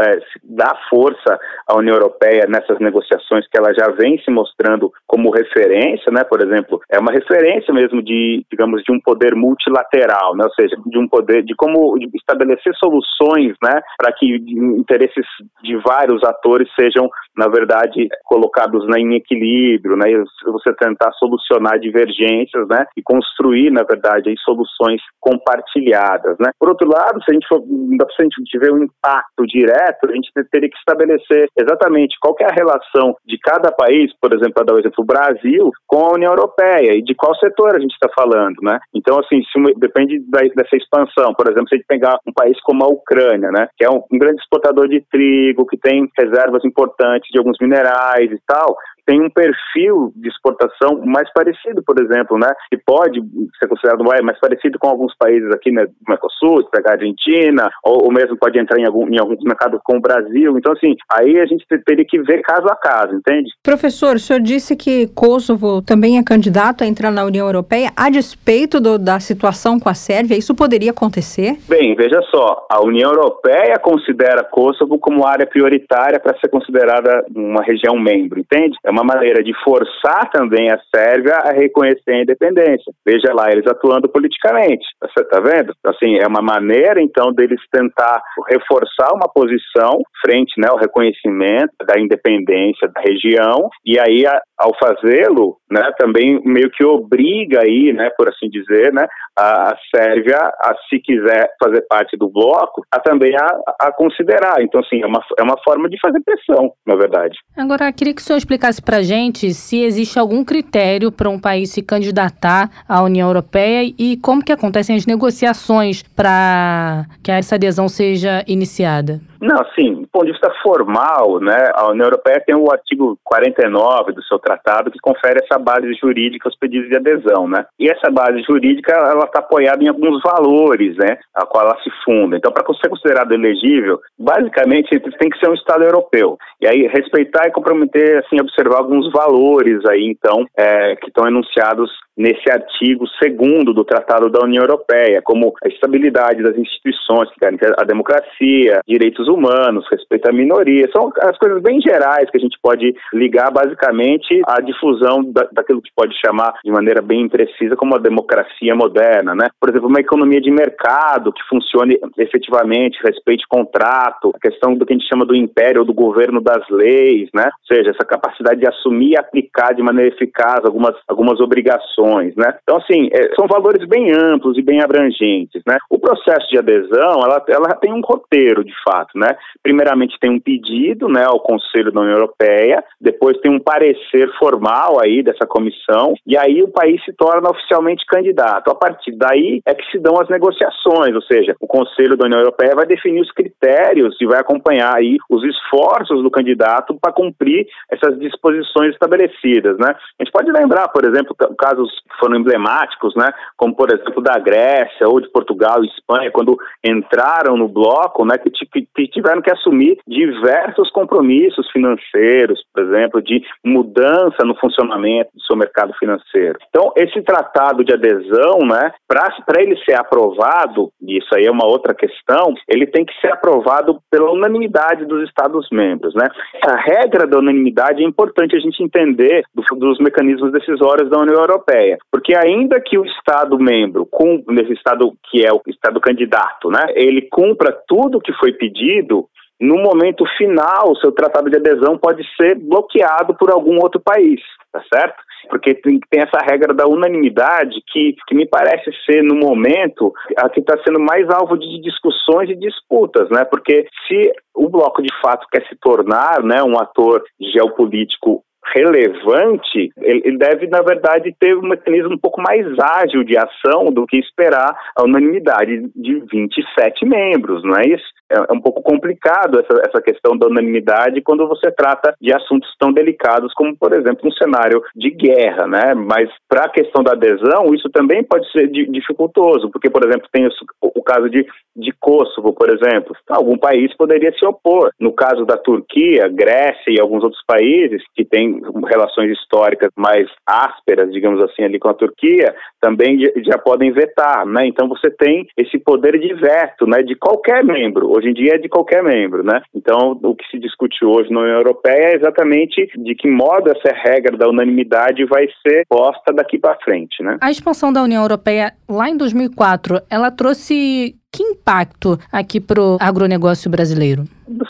[0.00, 5.30] é, dá força à União Europeia nessas negociações que ela já vem se mostrando como
[5.30, 10.44] referência, né, por exemplo, é uma referência mesmo de, digamos, de um poder multilateral, né?
[10.44, 14.36] ou seja, de um poder, de como estabelecer soluções, né, para que
[14.78, 15.26] interesses
[15.62, 21.78] de vários atores sejam, na verdade, colocados né, em equilíbrio, né, e você tentar solucionar
[21.78, 26.50] divergências, né, e construir, na verdade, aí, soluções compartilhadas, né.
[26.58, 30.12] Por outro lado, se a gente for, se a gente tiver um impacto direto, a
[30.12, 34.64] gente teria que estabelecer exatamente qual é a relação de cada país, por exemplo, para
[34.64, 37.80] dar o exemplo, o Brasil, com a União Europeia, ideia e de qual setor a
[37.80, 38.78] gente está falando, né?
[38.94, 41.34] Então, assim, se, depende da, dessa expansão.
[41.34, 43.68] Por exemplo, se a gente pegar um país como a Ucrânia, né?
[43.76, 48.30] Que é um, um grande exportador de trigo, que tem reservas importantes de alguns minerais
[48.30, 48.76] e tal,
[49.08, 52.52] tem um perfil de exportação mais parecido, por exemplo, né?
[52.70, 53.22] E pode
[53.58, 57.70] ser considerado mais parecido com alguns países aqui né, do Mercosul, se pegar a Argentina,
[57.82, 60.58] ou, ou, mesmo pode entrar em, algum, em alguns mercados com o Brasil.
[60.58, 63.50] Então, assim, aí a gente teria que ver caso a caso, entende?
[63.62, 68.10] Professor, o senhor disse que Kosovo também é candidato a entrar na União Europeia, a
[68.10, 71.56] despeito do, da situação com a Sérvia, isso poderia acontecer?
[71.66, 77.62] Bem, veja só, a União Europeia considera Kosovo como área prioritária para ser considerada uma
[77.62, 78.76] região membro, entende?
[78.84, 82.92] É uma maneira de forçar também a Sérvia a reconhecer a independência.
[83.06, 85.72] Veja lá, eles atuando politicamente, você está vendo?
[85.84, 92.00] Assim, é uma maneira, então, deles tentar reforçar uma posição frente né, ao reconhecimento da
[92.00, 94.24] independência da região, e aí,
[94.58, 99.06] ao fazê-lo, né, também meio que obriga aí, né, por assim dizer, né,
[99.38, 104.60] a, Sérvia, a, se quiser fazer parte do bloco, a também a, a considerar.
[104.60, 107.38] Então, assim, é uma, é uma forma de fazer pressão, na verdade.
[107.56, 111.38] Agora, queria que o senhor explicasse para a gente se existe algum critério para um
[111.38, 117.54] país se candidatar à União Europeia e como que acontecem as negociações para que essa
[117.54, 119.20] adesão seja iniciada.
[119.40, 124.12] Não, sim, do ponto de vista formal, né, a União Europeia tem o artigo 49
[124.12, 127.64] do seu tratado que confere essa base jurídica aos pedidos de adesão, né?
[127.78, 131.90] E essa base jurídica, ela está apoiada em alguns valores, né, a qual ela se
[132.04, 132.36] funda.
[132.36, 136.36] Então, para ser considerado elegível, basicamente tem que ser um Estado europeu.
[136.60, 141.90] E aí respeitar e comprometer, assim, observar alguns valores aí, então, é, que estão enunciados
[142.18, 147.84] nesse artigo segundo do Tratado da União Europeia, como a estabilidade das instituições, que a
[147.84, 150.90] democracia, direitos humanos, respeito à minoria.
[150.92, 155.80] São as coisas bem gerais que a gente pode ligar basicamente à difusão da, daquilo
[155.80, 159.48] que pode chamar de maneira bem imprecisa como a democracia moderna, né?
[159.60, 164.92] Por exemplo, uma economia de mercado que funcione efetivamente, respeite contrato, a questão do que
[164.92, 167.44] a gente chama do império ou do governo das leis, né?
[167.46, 172.54] Ou seja, essa capacidade de assumir e aplicar de maneira eficaz algumas, algumas obrigações, né?
[172.62, 175.78] Então, assim, é, são valores bem amplos e bem abrangentes, né?
[175.90, 179.36] O processo de adesão, ela, ela tem um roteiro, de fato, né?
[179.62, 185.00] Primeiramente tem um pedido, né, ao Conselho da União Europeia, depois tem um parecer formal
[185.02, 188.70] aí dessa comissão, e aí o país se torna oficialmente candidato.
[188.70, 192.40] A partir daí é que se dão as negociações, ou seja, o Conselho da União
[192.40, 197.66] Europeia vai definir os critérios e vai acompanhar aí os esforços do candidato para cumprir
[197.90, 199.94] essas disposições estabelecidas, né?
[200.18, 203.28] A gente pode lembrar, por exemplo, casos que foram emblemáticos, né?
[203.56, 208.36] Como por exemplo da Grécia ou de Portugal e Espanha, quando entraram no bloco, né?
[208.38, 208.50] Que,
[208.94, 215.56] que tiveram que assumir diversos compromissos financeiros, por exemplo, de mudança no funcionamento do seu
[215.56, 216.58] mercado financeiro.
[216.68, 218.92] Então, esse tratado de adesão, né?
[219.06, 223.32] Para ele ser aprovado, e isso aí é uma outra questão, ele tem que ser
[223.32, 226.26] aprovado pela unanimidade dos Estados-membros, né?
[226.66, 231.36] A regra da unanimidade é importante a gente entender do, dos mecanismos decisórios da União
[231.36, 236.86] Europeia, porque ainda que o Estado-membro, com nesse Estado que é o Estado candidato, né,
[236.94, 239.28] ele cumpra tudo que foi pedido,
[239.60, 244.40] no momento final, o seu tratado de adesão pode ser bloqueado por algum outro país,
[244.72, 245.16] tá certo?
[245.48, 250.48] Porque tem, tem essa regra da unanimidade que, que me parece ser, no momento, a
[250.48, 253.44] que está sendo mais alvo de discussões e disputas, né?
[253.44, 260.36] Porque se o bloco de fato quer se tornar né, um ator geopolítico relevante, ele
[260.36, 264.76] deve, na verdade, ter um mecanismo um pouco mais ágil de ação do que esperar
[264.96, 268.17] a unanimidade de 27 membros, não é isso?
[268.30, 272.68] É, é um pouco complicado essa, essa questão da unanimidade quando você trata de assuntos
[272.78, 275.94] tão delicados como, por exemplo, um cenário de guerra, né?
[275.94, 280.46] Mas para a questão da adesão, isso também pode ser dificultoso, porque, por exemplo, tem
[280.46, 280.50] o,
[280.82, 283.16] o caso de, de Kosovo, por exemplo.
[283.28, 284.90] Algum país poderia se opor.
[285.00, 291.10] No caso da Turquia, Grécia e alguns outros países que têm relações históricas mais ásperas,
[291.12, 294.66] digamos assim, ali com a Turquia, também já podem vetar, né?
[294.66, 297.02] Então você tem esse poder de veto, né?
[297.02, 299.60] De qualquer membro hoje em dia é de qualquer membro, né?
[299.74, 303.94] Então, o que se discute hoje na União Europeia é exatamente de que modo essa
[303.94, 307.38] regra da unanimidade vai ser posta daqui para frente, né?
[307.40, 312.96] A expansão da União Europeia lá em 2004, ela trouxe que impacto aqui para o
[313.00, 314.24] agronegócio brasileiro?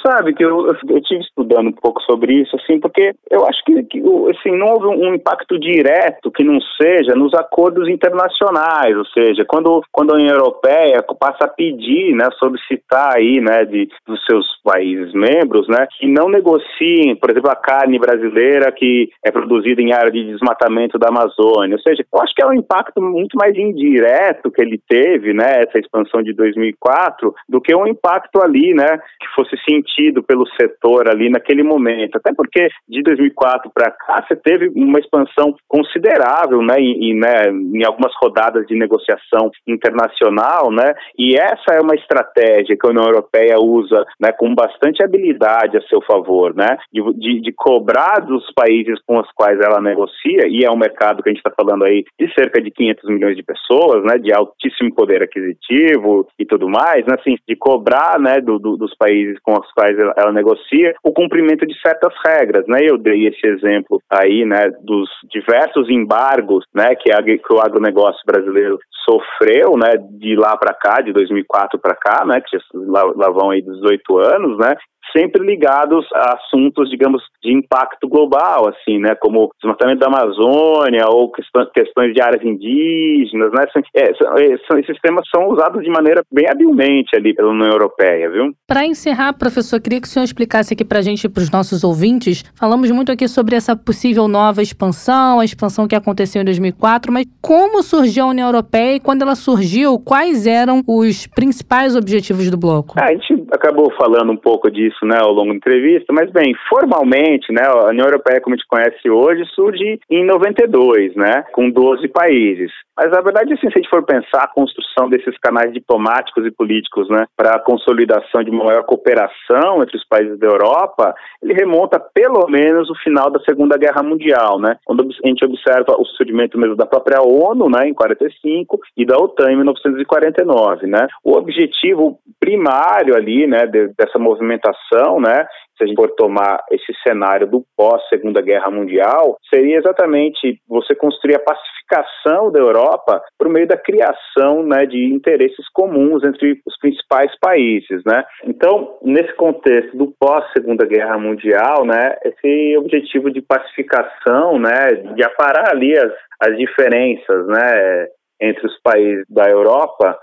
[0.04, 3.82] Sabe que eu, eu tive estudando um pouco sobre isso, assim, porque eu acho que,
[3.84, 9.44] que assim, não houve um impacto direto que não seja nos acordos internacionais, ou seja,
[9.46, 14.46] quando, quando a União Europeia passa a pedir, né, solicitar aí, né, de, dos seus
[14.64, 19.92] países membros, né, que não negociem, por exemplo, a carne brasileira que é produzida em
[19.92, 23.56] área de desmatamento da Amazônia, ou seja, eu acho que é um impacto muito mais
[23.56, 28.74] indireto que ele teve, né, essa expansão de 2000 2004 do que um impacto ali,
[28.74, 32.16] né, que fosse sentido pelo setor ali naquele momento.
[32.16, 37.84] Até porque de 2004 para cá você teve uma expansão considerável, né, em, né, em
[37.84, 43.58] algumas rodadas de negociação internacional, né, e essa é uma estratégia que a União Europeia
[43.58, 49.00] usa, né, com bastante habilidade a seu favor, né, de, de, de cobrar dos países
[49.06, 52.04] com os quais ela negocia, e é um mercado que a gente está falando aí
[52.18, 57.04] de cerca de 500 milhões de pessoas, né, de altíssimo poder aquisitivo e tudo mais,
[57.06, 60.94] né, assim, de cobrar, né, do, do, dos países com os quais ela, ela, negocia
[61.02, 66.64] o cumprimento de certas regras, né, eu dei esse exemplo aí, né, dos diversos embargos,
[66.74, 71.78] né, que, a, que o agronegócio brasileiro sofreu, né, de lá para cá, de 2004
[71.80, 74.76] para cá, né, que lá, lá vão aí 18 anos, né,
[75.16, 81.30] sempre ligados a assuntos, digamos, de impacto global, assim, né, como desmatamento da Amazônia ou
[81.30, 87.16] questões de áreas indígenas, né, é, é esses temas são usados de maneira bem habilmente
[87.16, 88.52] ali pela União Europeia, viu?
[88.66, 91.84] Para encerrar, professor, queria que o senhor explicasse aqui para a gente, para os nossos
[91.84, 97.12] ouvintes, falamos muito aqui sobre essa possível nova expansão, a expansão que aconteceu em 2004,
[97.12, 102.50] mas como surgiu a União Europeia e quando ela surgiu, quais eram os principais objetivos
[102.50, 102.94] do bloco?
[102.98, 106.30] Ah, a gente acabou falando um pouco disso isso né, ao longo da entrevista, mas
[106.30, 111.44] bem, formalmente, né, a União Europeia, como a gente conhece hoje, surge em 92, né,
[111.52, 112.70] com 12 países.
[112.96, 116.50] Mas a verdade, assim, se a gente for pensar a construção desses canais diplomáticos e
[116.50, 121.54] políticos, né, para a consolidação de uma maior cooperação entre os países da Europa, ele
[121.54, 126.04] remonta pelo menos o final da Segunda Guerra Mundial, né, quando a gente observa o
[126.04, 131.06] surgimento mesmo da própria ONU, né, em 45 e da OTAN em 1949, né.
[131.22, 135.46] O objetivo primário ali, né, dessa movimentação, né,
[135.78, 140.94] se a gente for tomar esse cenário do pós Segunda Guerra Mundial, seria exatamente você
[140.94, 146.76] construir a pacificação da Europa por meio da criação né, de interesses comuns entre os
[146.78, 148.24] principais países, né?
[148.44, 155.24] Então, nesse contexto do pós Segunda Guerra Mundial, né, esse objetivo de pacificação, né, de
[155.24, 158.08] aparar ali as, as diferenças, né,
[158.40, 160.18] entre os países da Europa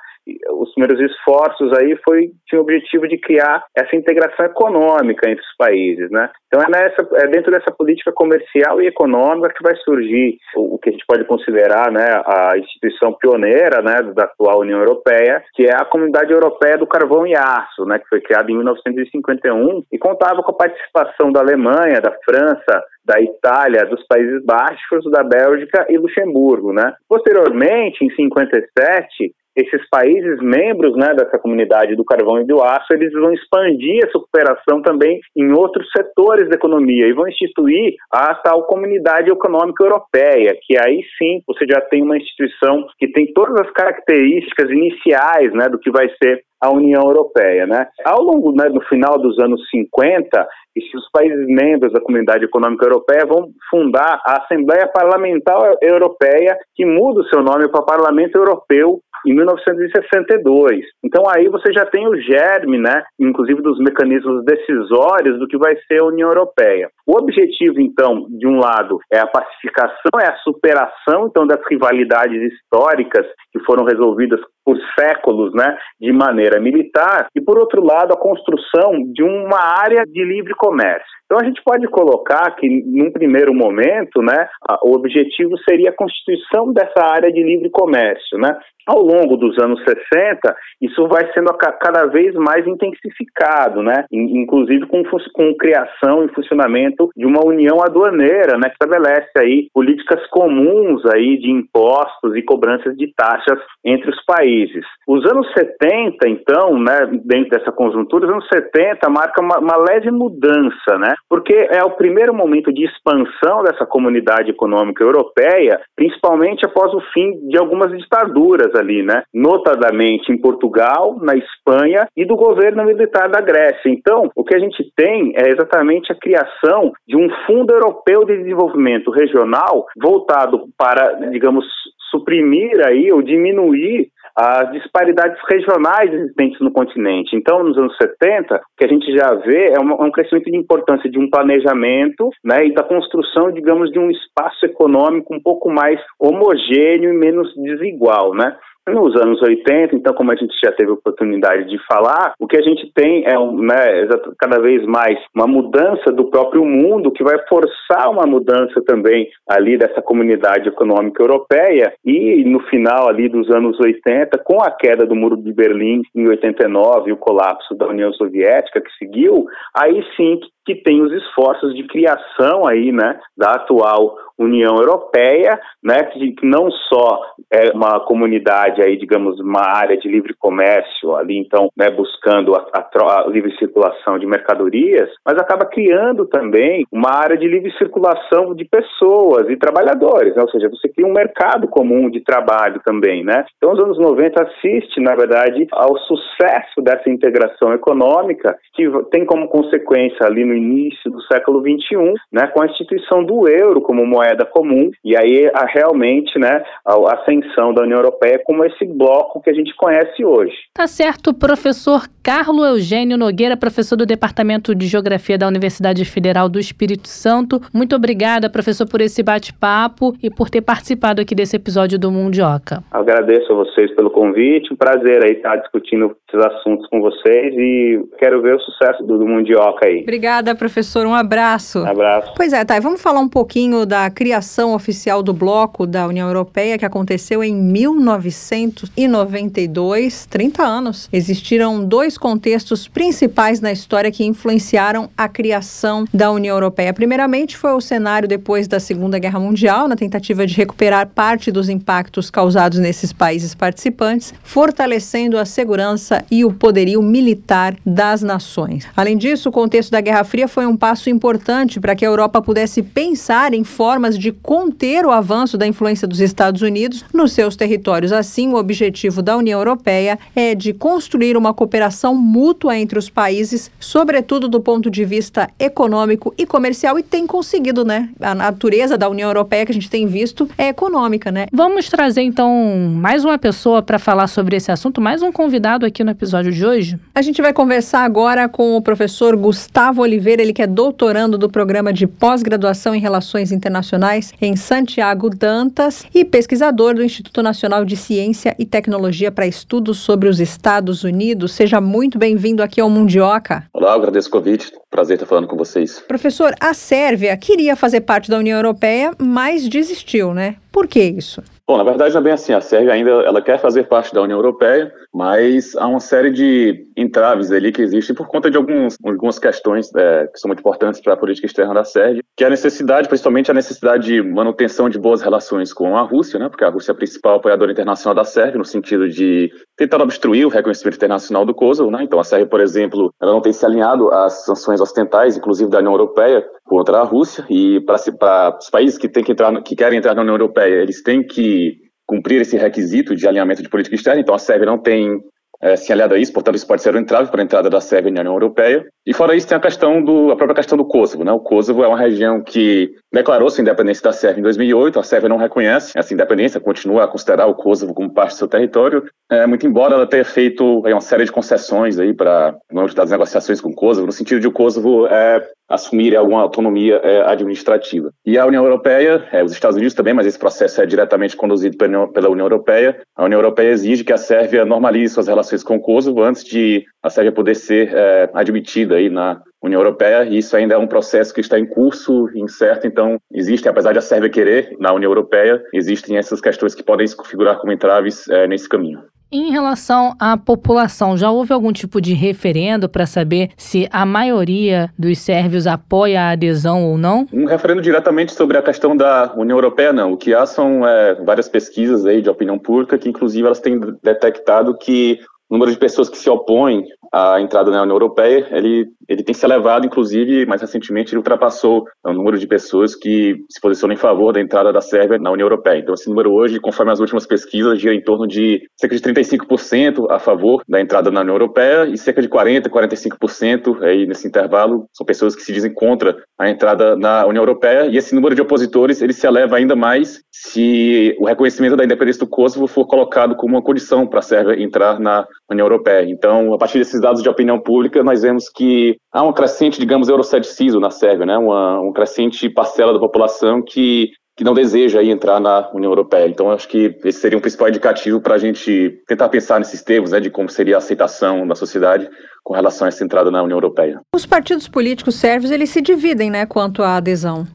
[0.52, 5.56] os primeiros esforços aí foi tinha o objetivo de criar essa integração econômica entre os
[5.58, 6.30] países, né?
[6.48, 10.80] Então é, nessa, é dentro dessa política comercial e econômica que vai surgir o, o,
[10.80, 15.64] que a gente pode considerar, né, a instituição pioneira, né, da atual União Europeia, que
[15.64, 19.98] é a Comunidade Europeia do Carvão e Aço, né, que foi criada em 1951 e
[19.98, 25.86] contava com a participação da Alemanha, da França, da Itália, dos Países Baixos, da Bélgica
[25.90, 26.94] e Luxemburgo, né?
[27.08, 33.12] Posteriormente, em 57, esses países membros né, dessa comunidade do carvão e do aço, eles
[33.14, 38.64] vão expandir essa cooperação também em outros setores da economia e vão instituir a tal
[38.64, 43.72] comunidade econômica europeia, que aí sim você já tem uma instituição que tem todas as
[43.72, 47.66] características iniciais né, do que vai ser a União Europeia.
[47.66, 47.88] Né?
[48.04, 50.48] Ao longo, né, no final dos anos 50,
[50.96, 57.22] os países membros da Comunidade Econômica Europeia vão fundar a Assembleia Parlamentar Europeia, que muda
[57.22, 60.82] o seu nome para Parlamento Europeu em 1962.
[61.04, 65.76] Então aí você já tem o germe, né, inclusive dos mecanismos decisórios do que vai
[65.88, 66.90] ser a União Europeia.
[67.08, 72.42] O objetivo, então, de um lado é a pacificação, é a superação, então, das rivalidades
[72.52, 78.18] históricas que foram resolvidas por séculos, né, de maneira militar, e por outro lado a
[78.18, 81.06] construção de uma área de livre comércio.
[81.26, 84.48] Então a gente pode colocar que, num primeiro momento, né,
[84.84, 88.56] o objetivo seria a constituição dessa área de livre comércio, né?
[88.88, 94.06] Ao longo dos anos 60, isso vai sendo cada vez mais intensificado, né?
[94.12, 95.02] Inclusive com,
[95.34, 98.70] com criação e funcionamento de uma união aduaneira, né?
[98.70, 104.86] Que estabelece aí políticas comuns aí de impostos e cobranças de taxas entre os países.
[105.08, 107.10] Os anos 70, então, né?
[107.26, 111.15] Dentro dessa conjuntura, os anos 70 marca uma, uma leve mudança, né?
[111.30, 117.48] Porque é o primeiro momento de expansão dessa comunidade econômica europeia, principalmente após o fim
[117.50, 119.24] de algumas ditaduras ali, né?
[119.34, 123.90] Notadamente em Portugal, na Espanha e do governo militar da Grécia.
[123.90, 128.38] Então, o que a gente tem é exatamente a criação de um Fundo Europeu de
[128.38, 131.66] Desenvolvimento Regional voltado para, digamos,
[132.10, 137.36] suprimir aí ou diminuir as disparidades regionais existentes no continente.
[137.36, 141.10] Então, nos anos 70, o que a gente já vê é, um crescimento de importância
[141.10, 146.02] de um planejamento né, e da construção, digamos, de um espaço econômico um pouco mais
[146.20, 148.34] homogêneo e menos desigual.
[148.34, 148.54] Né?
[148.94, 152.62] Nos anos 80, então, como a gente já teve oportunidade de falar, o que a
[152.62, 158.10] gente tem é né, cada vez mais uma mudança do próprio mundo que vai forçar
[158.10, 161.94] uma mudança também ali dessa comunidade econômica europeia.
[162.06, 166.28] E no final ali dos anos 80, com a queda do Muro de Berlim em
[166.28, 169.46] 89 e o colapso da União Soviética que seguiu,
[169.76, 176.04] aí sim que tem os esforços de criação aí, né, da atual União Europeia, né,
[176.04, 181.70] que não só é uma comunidade aí, digamos, uma área de livre comércio ali, então,
[181.78, 187.38] né, buscando a, a, a, livre circulação de mercadorias, mas acaba criando também uma área
[187.38, 192.10] de livre circulação de pessoas e trabalhadores, né, ou seja, você cria um mercado comum
[192.10, 193.46] de trabalho também, né.
[193.58, 199.48] Então, os anos 90 assiste, na verdade, ao sucesso dessa integração econômica que tem como
[199.48, 204.46] consequência ali no início do século 21, né, com a instituição do euro como moeda
[204.46, 209.50] comum e aí a, realmente né, a ascensão da União Europeia como esse bloco que
[209.50, 210.56] a gente conhece hoje.
[210.74, 216.60] Tá certo, professor Carlo Eugênio Nogueira, professor do Departamento de Geografia da Universidade Federal do
[216.60, 217.62] Espírito Santo.
[217.74, 222.84] Muito obrigada, professor, por esse bate-papo e por ter participado aqui desse episódio do Mundioca.
[222.92, 228.04] Agradeço a vocês pelo convite, um prazer aí estar discutindo esses assuntos com vocês e
[228.18, 230.02] quero ver o sucesso do, do Mundioca aí.
[230.02, 231.80] Obrigada, professor, um abraço.
[231.80, 232.34] Um abraço.
[232.36, 236.78] Pois é, tá, vamos falar um pouquinho da criação oficial do bloco da União Europeia,
[236.78, 241.08] que aconteceu em 1992, 30 anos.
[241.12, 246.94] Existiram dois contextos principais na história que influenciaram a criação da União Europeia.
[246.94, 251.70] Primeiramente, foi o cenário depois da Segunda Guerra Mundial, na tentativa de recuperar parte dos
[251.70, 258.86] impactos causados nesses países participantes, fortalecendo a segurança e o poderio militar das nações.
[258.96, 262.42] Além disso, o contexto da Guerra Fria foi um passo importante para que a Europa
[262.42, 267.56] pudesse pensar em formas de conter o avanço da influência dos Estados Unidos nos seus
[267.56, 268.12] territórios.
[268.12, 273.72] Assim, o objetivo da União Europeia é de construir uma cooperação mútua entre os países,
[273.80, 278.10] sobretudo do ponto de vista econômico e comercial, e tem conseguido, né?
[278.20, 281.46] A natureza da União Europeia que a gente tem visto é econômica, né?
[281.54, 282.52] Vamos trazer então
[282.94, 286.66] mais uma pessoa para falar sobre esse assunto, mais um convidado aqui no episódio de
[286.66, 287.00] hoje.
[287.16, 291.50] A gente vai conversar agora com o professor Gustavo Oliveira, ele que é doutorando do
[291.50, 297.96] programa de pós-graduação em Relações Internacionais em Santiago Dantas e pesquisador do Instituto Nacional de
[297.96, 301.54] Ciência e Tecnologia para Estudos sobre os Estados Unidos.
[301.54, 303.66] Seja muito bem-vindo aqui ao Mundioca.
[303.74, 304.72] Olá, agradeço o convite.
[304.90, 306.00] Prazer estar falando com vocês.
[306.08, 310.56] Professor, a Sérvia queria fazer parte da União Europeia, mas desistiu, né?
[310.72, 311.42] Por que isso?
[311.68, 312.54] Bom, na verdade é bem assim.
[312.54, 316.90] A Sérvia ainda ela quer fazer parte da União Europeia, mas há uma série de
[316.98, 321.00] entraves ali que existem por conta de alguns, algumas questões é, que são muito importantes
[321.00, 324.90] para a política externa da Sérvia, que é a necessidade, principalmente a necessidade de manutenção
[324.90, 328.14] de boas relações com a Rússia, né, porque a Rússia é a principal apoiadora internacional
[328.14, 331.90] da Sérvia, no sentido de tentar obstruir o reconhecimento internacional do Kosovo.
[331.92, 332.04] Né?
[332.04, 335.80] Então a Sérvia, por exemplo, ela não tem se alinhado às sanções ocidentais, inclusive da
[335.80, 339.98] União Europeia, contra a Rússia, e para os países que, têm que, entrar, que querem
[339.98, 344.22] entrar na União Europeia, eles têm que cumprir esse requisito de alinhamento de política externa.
[344.22, 345.22] Então, a Sérvia não tem
[345.62, 347.82] é, se aliado a isso, portanto, isso pode ser um entrave para a entrada da
[347.82, 348.86] Sérvia na União Europeia.
[349.06, 351.24] E fora isso, tem a questão do, a própria questão do Kosovo.
[351.24, 351.32] Né?
[351.32, 355.30] O Kosovo é uma região que declarou sua independência da Sérvia em 2008, a Sérvia
[355.30, 359.46] não reconhece essa independência, continua a considerar o Kosovo como parte do seu território, é,
[359.48, 363.12] muito embora ela tenha feito aí, uma série de concessões aí para no âmbito das
[363.12, 368.12] negociações com o Kosovo, no sentido de o Kosovo é, assumir alguma autonomia é, administrativa.
[368.26, 371.78] E a União Europeia, é, os Estados Unidos também, mas esse processo é diretamente conduzido
[371.78, 373.02] pela União Europeia.
[373.16, 376.86] A União Europeia exige que a Sérvia normalize suas relações com o Kosovo antes de
[377.02, 380.86] a Sérvia poder ser é, admitida aí na União Europeia, e isso ainda é um
[380.86, 385.10] processo que está em curso, incerto, então existe, apesar de a Sérvia querer na União
[385.10, 389.02] Europeia, existem essas questões que podem se configurar como entraves é, nesse caminho.
[389.38, 394.90] Em relação à população, já houve algum tipo de referendo para saber se a maioria
[394.98, 397.28] dos sérvios apoia a adesão ou não?
[397.34, 400.14] Um referendo diretamente sobre a questão da União Europeia, não.
[400.14, 403.78] O que há são é, várias pesquisas aí de opinião pública que, inclusive, elas têm
[404.02, 405.20] detectado que
[405.56, 409.34] o número de pessoas que se opõem à entrada na União Europeia, ele, ele tem
[409.34, 413.98] se elevado, inclusive, mais recentemente ele ultrapassou o número de pessoas que se posicionam em
[413.98, 415.80] favor da entrada da Sérvia na União Europeia.
[415.80, 420.12] Então, esse número hoje, conforme as últimas pesquisas, gira em torno de cerca de 35%
[420.12, 424.88] a favor da entrada na União Europeia e cerca de 40%, 45% aí nesse intervalo
[424.92, 427.86] são pessoas que se dizem contra a entrada na União Europeia.
[427.86, 432.20] E esse número de opositores, ele se eleva ainda mais se o reconhecimento da independência
[432.20, 436.10] do Kosovo for colocado como uma condição para a Sérvia entrar na União Europeia.
[436.10, 440.10] Então, a partir desses dados de opinião pública, nós vemos que há um crescente, digamos,
[440.10, 441.38] euroceticismo na Sérvia, né?
[441.38, 446.28] uma, uma crescente parcela da população que que não deseja aí entrar na União Europeia.
[446.28, 450.12] Então, acho que esse seria um principal indicativo para a gente tentar pensar nesses termos,
[450.12, 452.10] né, de como seria a aceitação da sociedade
[452.44, 454.02] com relação a essa entrada na União Europeia.
[454.14, 457.48] Os partidos políticos sérvios, eles se dividem, né, quanto à adesão.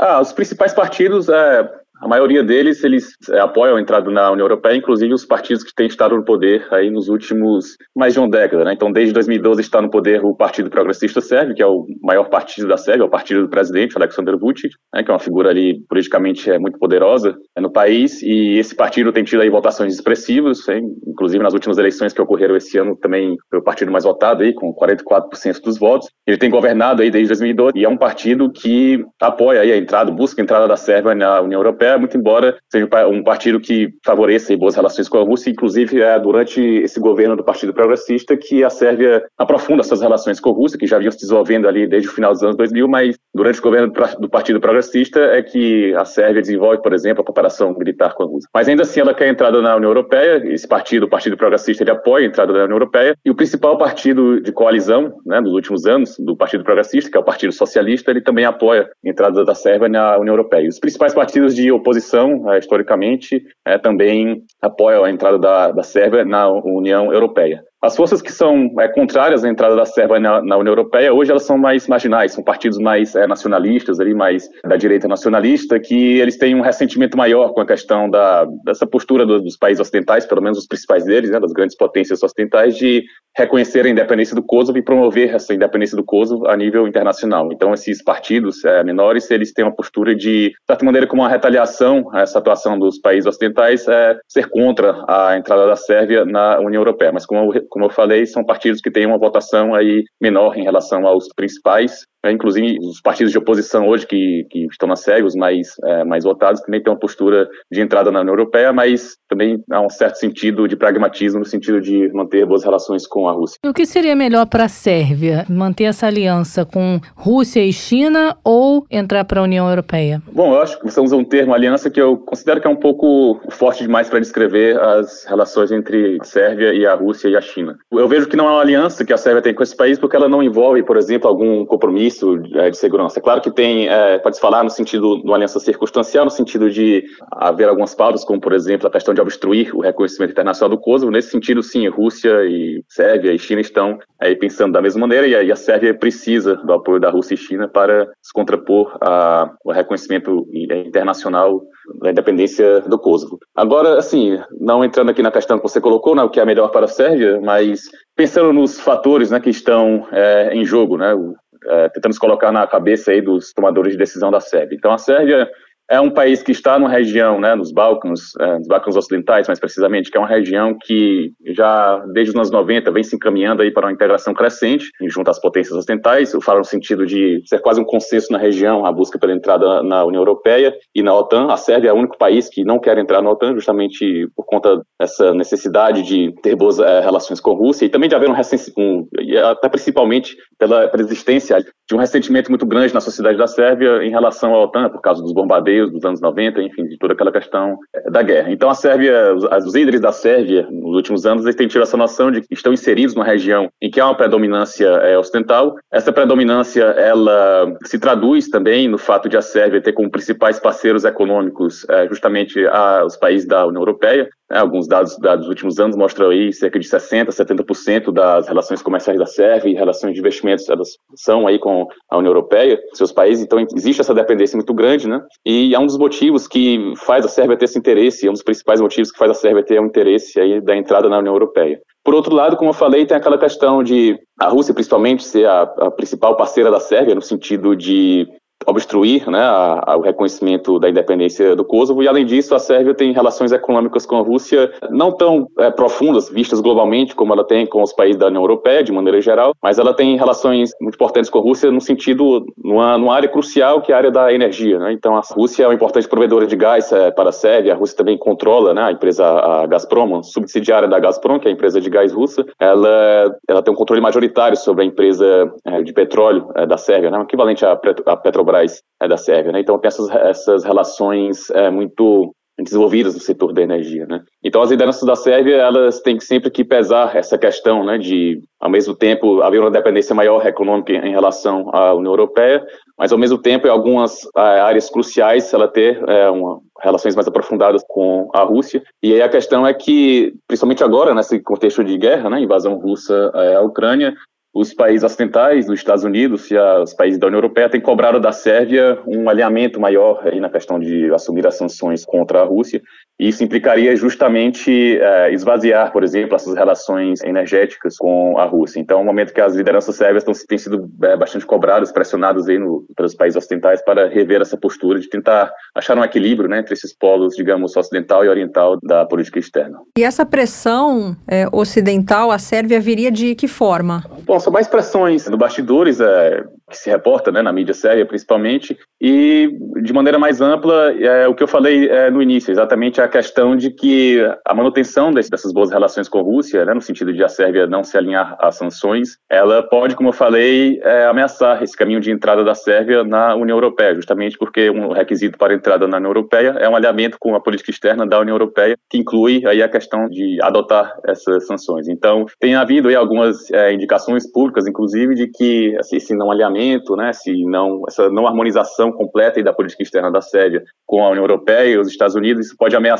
[0.00, 1.70] Ah, os principais partidos, é,
[2.02, 5.72] a maioria deles, eles é, apoiam a entrada na União Europeia, inclusive os partidos que
[5.72, 8.64] têm estado no poder aí nos últimos mais de uma década.
[8.64, 8.72] Né?
[8.72, 12.66] Então, desde 2012 está no poder o Partido Progressista Sérvio, que é o maior partido
[12.66, 15.80] da Sérvia, é o partido do presidente, Aleksandar Vučić, né, que é uma figura ali
[15.88, 20.68] politicamente é, muito poderosa é, no país, e esse partido tem tido aí votações expressivas,
[20.68, 20.82] hein?
[21.06, 24.52] inclusive nas últimas eleições que ocorreram esse ano também foi o partido mais votado aí,
[24.52, 26.08] com 44% dos votos.
[26.26, 30.10] Ele tem governado aí desde 2012 e é um partido que apoia aí a entrada,
[30.10, 34.56] busca a entrada da Sérvia na União Europeia, muito embora seja um partido que favoreça
[34.56, 38.70] boas relações com a Rússia, inclusive é durante esse governo do Partido Progressista que a
[38.70, 42.12] Sérvia aprofunda suas relações com a Rússia, que já vinham se desenvolvendo ali desde o
[42.12, 46.42] final dos anos 2000, mas durante o governo do Partido Progressista é que a Sérvia
[46.42, 48.48] desenvolve, por exemplo, a cooperação militar com a Rússia.
[48.54, 51.82] Mas ainda assim ela quer a entrada na União Europeia, esse partido, o Partido Progressista,
[51.82, 55.52] ele apoia a entrada na União Europeia, e o principal partido de coalizão, né, nos
[55.52, 59.44] últimos anos, do Partido Progressista, que é o Partido Socialista, ele também apoia a entrada
[59.44, 60.68] da Sérvia na União Europeia.
[60.68, 66.24] Os principais partidos de oposição, é, historicamente, é, também apoiam a entrada da, da Sérvia
[66.24, 67.62] na União Europeia.
[67.82, 71.32] As forças que são é, contrárias à entrada da Sérvia na, na, União Europeia, hoje
[71.32, 76.20] elas são mais marginais, são partidos mais é, nacionalistas, ali, mais da direita nacionalista, que
[76.20, 80.24] eles têm um ressentimento maior com a questão da, dessa postura do, dos países ocidentais,
[80.24, 83.02] pelo menos os principais deles, né, das grandes potências ocidentais, de
[83.36, 87.50] reconhecer a independência do Kosovo e promover essa independência do Kosovo a nível internacional.
[87.50, 91.28] Então, esses partidos é, menores, eles têm uma postura de, de certa maneira, como uma
[91.28, 96.60] retaliação a essa atuação dos países ocidentais, é, ser contra a entrada da Sérvia na
[96.60, 97.10] União Europeia.
[97.10, 101.06] Mas como como eu falei, são partidos que têm uma votação aí menor em relação
[101.06, 105.34] aos principais é, inclusive os partidos de oposição hoje que, que estão na SEG, os
[105.34, 109.62] mais, é, mais votados, também têm uma postura de entrada na União Europeia, mas também
[109.70, 113.56] há um certo sentido de pragmatismo no sentido de manter boas relações com a Rússia.
[113.64, 115.44] E o que seria melhor para a Sérvia?
[115.48, 120.22] Manter essa aliança com Rússia e China ou entrar para a União Europeia?
[120.32, 122.76] Bom, eu acho que você usa um termo aliança que eu considero que é um
[122.76, 127.40] pouco forte demais para descrever as relações entre a Sérvia e a Rússia e a
[127.40, 127.76] China.
[127.90, 130.14] Eu vejo que não é uma aliança que a Sérvia tem com esse país porque
[130.16, 132.11] ela não envolve, por exemplo, algum compromisso
[132.54, 133.20] é, de segurança.
[133.20, 137.04] Claro que tem, é, pode-se falar no sentido de uma aliança circunstancial, no sentido de
[137.32, 141.12] haver algumas pautas, como, por exemplo, a questão de obstruir o reconhecimento internacional do Kosovo.
[141.12, 145.50] Nesse sentido, sim, Rússia e Sérvia e China estão aí pensando da mesma maneira e
[145.50, 151.62] a, Sérvia precisa do apoio da Rússia e China para se contrapor ao reconhecimento internacional
[152.00, 153.38] da independência do Kosovo.
[153.54, 156.68] Agora, assim, não entrando aqui na questão que você colocou, né, o que é melhor
[156.68, 157.82] para a Sérvia, mas
[158.16, 161.34] pensando nos fatores né, que estão é, em jogo, né, o,
[161.66, 164.76] é, tentamos colocar na cabeça aí dos tomadores de decisão da Sérvia.
[164.76, 165.48] Então, a Sérvia
[165.90, 169.60] é um país que está numa região, né, nos Balcãs, é, nos Balcãs Ocidentais, mais
[169.60, 173.70] precisamente, que é uma região que já desde os anos 90 vem se encaminhando aí
[173.70, 176.32] para uma integração crescente junto às potências ocidentais.
[176.32, 179.82] Eu falo no sentido de ser quase um consenso na região a busca pela entrada
[179.82, 181.52] na União Europeia e na OTAN.
[181.52, 184.80] A Sérvia é o único país que não quer entrar na OTAN, justamente por conta
[184.98, 188.34] dessa necessidade de ter boas é, relações com a Rússia e também de haver um,
[188.78, 189.08] um
[189.44, 194.10] até principalmente pela, pela existência de um ressentimento muito grande na sociedade da Sérvia em
[194.10, 197.78] relação à OTAN por causa dos bombardeios dos anos 90, enfim, de toda aquela questão
[197.94, 198.50] eh, da guerra.
[198.50, 201.96] Então a Sérvia, os, os líderes da Sérvia, nos últimos anos, eles têm tido essa
[201.96, 205.76] noção de que estão inseridos numa região em que há uma predominância é, ocidental.
[205.90, 211.04] Essa predominância, ela se traduz também no fato de a Sérvia ter como principais parceiros
[211.04, 214.28] econômicos é, justamente a, os países da União Europeia.
[214.52, 218.82] É, alguns dados, dados dos últimos anos mostram aí cerca de 60%, 70% das relações
[218.82, 223.10] comerciais da Sérvia e relações de investimentos elas são aí com a União Europeia, seus
[223.10, 225.22] países, então existe essa dependência muito grande, né?
[225.46, 228.42] E é um dos motivos que faz a Sérvia ter esse interesse, é um dos
[228.42, 231.80] principais motivos que faz a Sérvia ter um interesse aí da entrada na União Europeia.
[232.04, 235.62] Por outro lado, como eu falei, tem aquela questão de a Rússia, principalmente, ser a,
[235.62, 238.26] a principal parceira da Sérvia, no sentido de
[238.66, 242.02] obstruir né, a, a, o reconhecimento da independência do Kosovo.
[242.02, 246.28] E, além disso, a Sérvia tem relações econômicas com a Rússia não tão é, profundas,
[246.28, 249.78] vistas globalmente, como ela tem com os países da União Europeia, de maneira geral, mas
[249.78, 253.92] ela tem relações muito importantes com a Rússia no sentido, numa, numa área crucial, que
[253.92, 254.78] é a área da energia.
[254.78, 254.92] Né?
[254.92, 257.96] Então, a Rússia é uma importante provedora de gás é, para a Sérvia, a Rússia
[257.96, 261.90] também controla né, a empresa a Gazprom, subsidiária da Gazprom, que é a empresa de
[261.90, 266.66] gás russa, ela, ela tem um controle majoritário sobre a empresa é, de petróleo é,
[266.66, 268.51] da Sérvia, né, equivalente à Petrobras
[269.00, 269.52] é, da Sérvia.
[269.52, 269.60] Né?
[269.60, 274.22] Então tem essas, essas relações é, muito desenvolvidas no setor da energia, né?
[274.44, 278.70] Então as lideranças da Sérvia elas têm sempre que pesar essa questão, né, de ao
[278.70, 282.64] mesmo tempo haver uma dependência maior econômica em relação à União Europeia,
[282.98, 287.26] mas ao mesmo tempo em algumas é, áreas cruciais ela ter é, uma, relações mais
[287.26, 288.82] aprofundadas com a Rússia.
[289.02, 293.32] E aí a questão é que, principalmente agora nesse contexto de guerra, né, invasão russa
[293.34, 294.14] é, à Ucrânia,
[294.54, 298.32] os países ocidentais, os Estados Unidos e os países da União Europeia têm cobrado da
[298.32, 302.82] Sérvia um alinhamento maior aí na questão de assumir as sanções contra a Rússia.
[303.18, 308.80] Isso implicaria justamente é, esvaziar, por exemplo, essas relações energéticas com a Rússia.
[308.80, 312.48] Então, é um momento que as lideranças sérvias estão, têm sido é, bastante cobradas, pressionadas
[312.48, 316.58] aí no, pelos países ocidentais para rever essa postura de tentar achar um equilíbrio né,
[316.58, 319.78] entre esses polos, digamos, ocidental e oriental da política externa.
[319.96, 324.04] E essa pressão é, ocidental, a Sérvia viria de que forma?
[324.24, 328.76] Bom, são mais pressões no bastidores, é, que se reporta né, na mídia séria, principalmente,
[329.00, 329.50] e
[329.82, 333.56] de maneira mais ampla, é, o que eu falei é, no início, exatamente a questão
[333.56, 337.28] de que a manutenção dessas boas relações com a Rússia, né, no sentido de a
[337.28, 342.00] Sérvia não se alinhar às sanções, ela pode, como eu falei, é, ameaçar esse caminho
[342.00, 345.96] de entrada da Sérvia na União Europeia, justamente porque um requisito para a entrada na
[345.96, 349.62] União Europeia é um alinhamento com a política externa da União Europeia, que inclui aí
[349.62, 351.88] a questão de adotar essas sanções.
[351.88, 356.96] Então, tem havido aí algumas é, indicações públicas, inclusive, de que assim, esse não alinhamento,
[356.96, 361.24] né, se não essa não harmonização completa da política externa da Sérvia com a União
[361.24, 362.91] Europeia e os Estados Unidos, isso pode ameaçar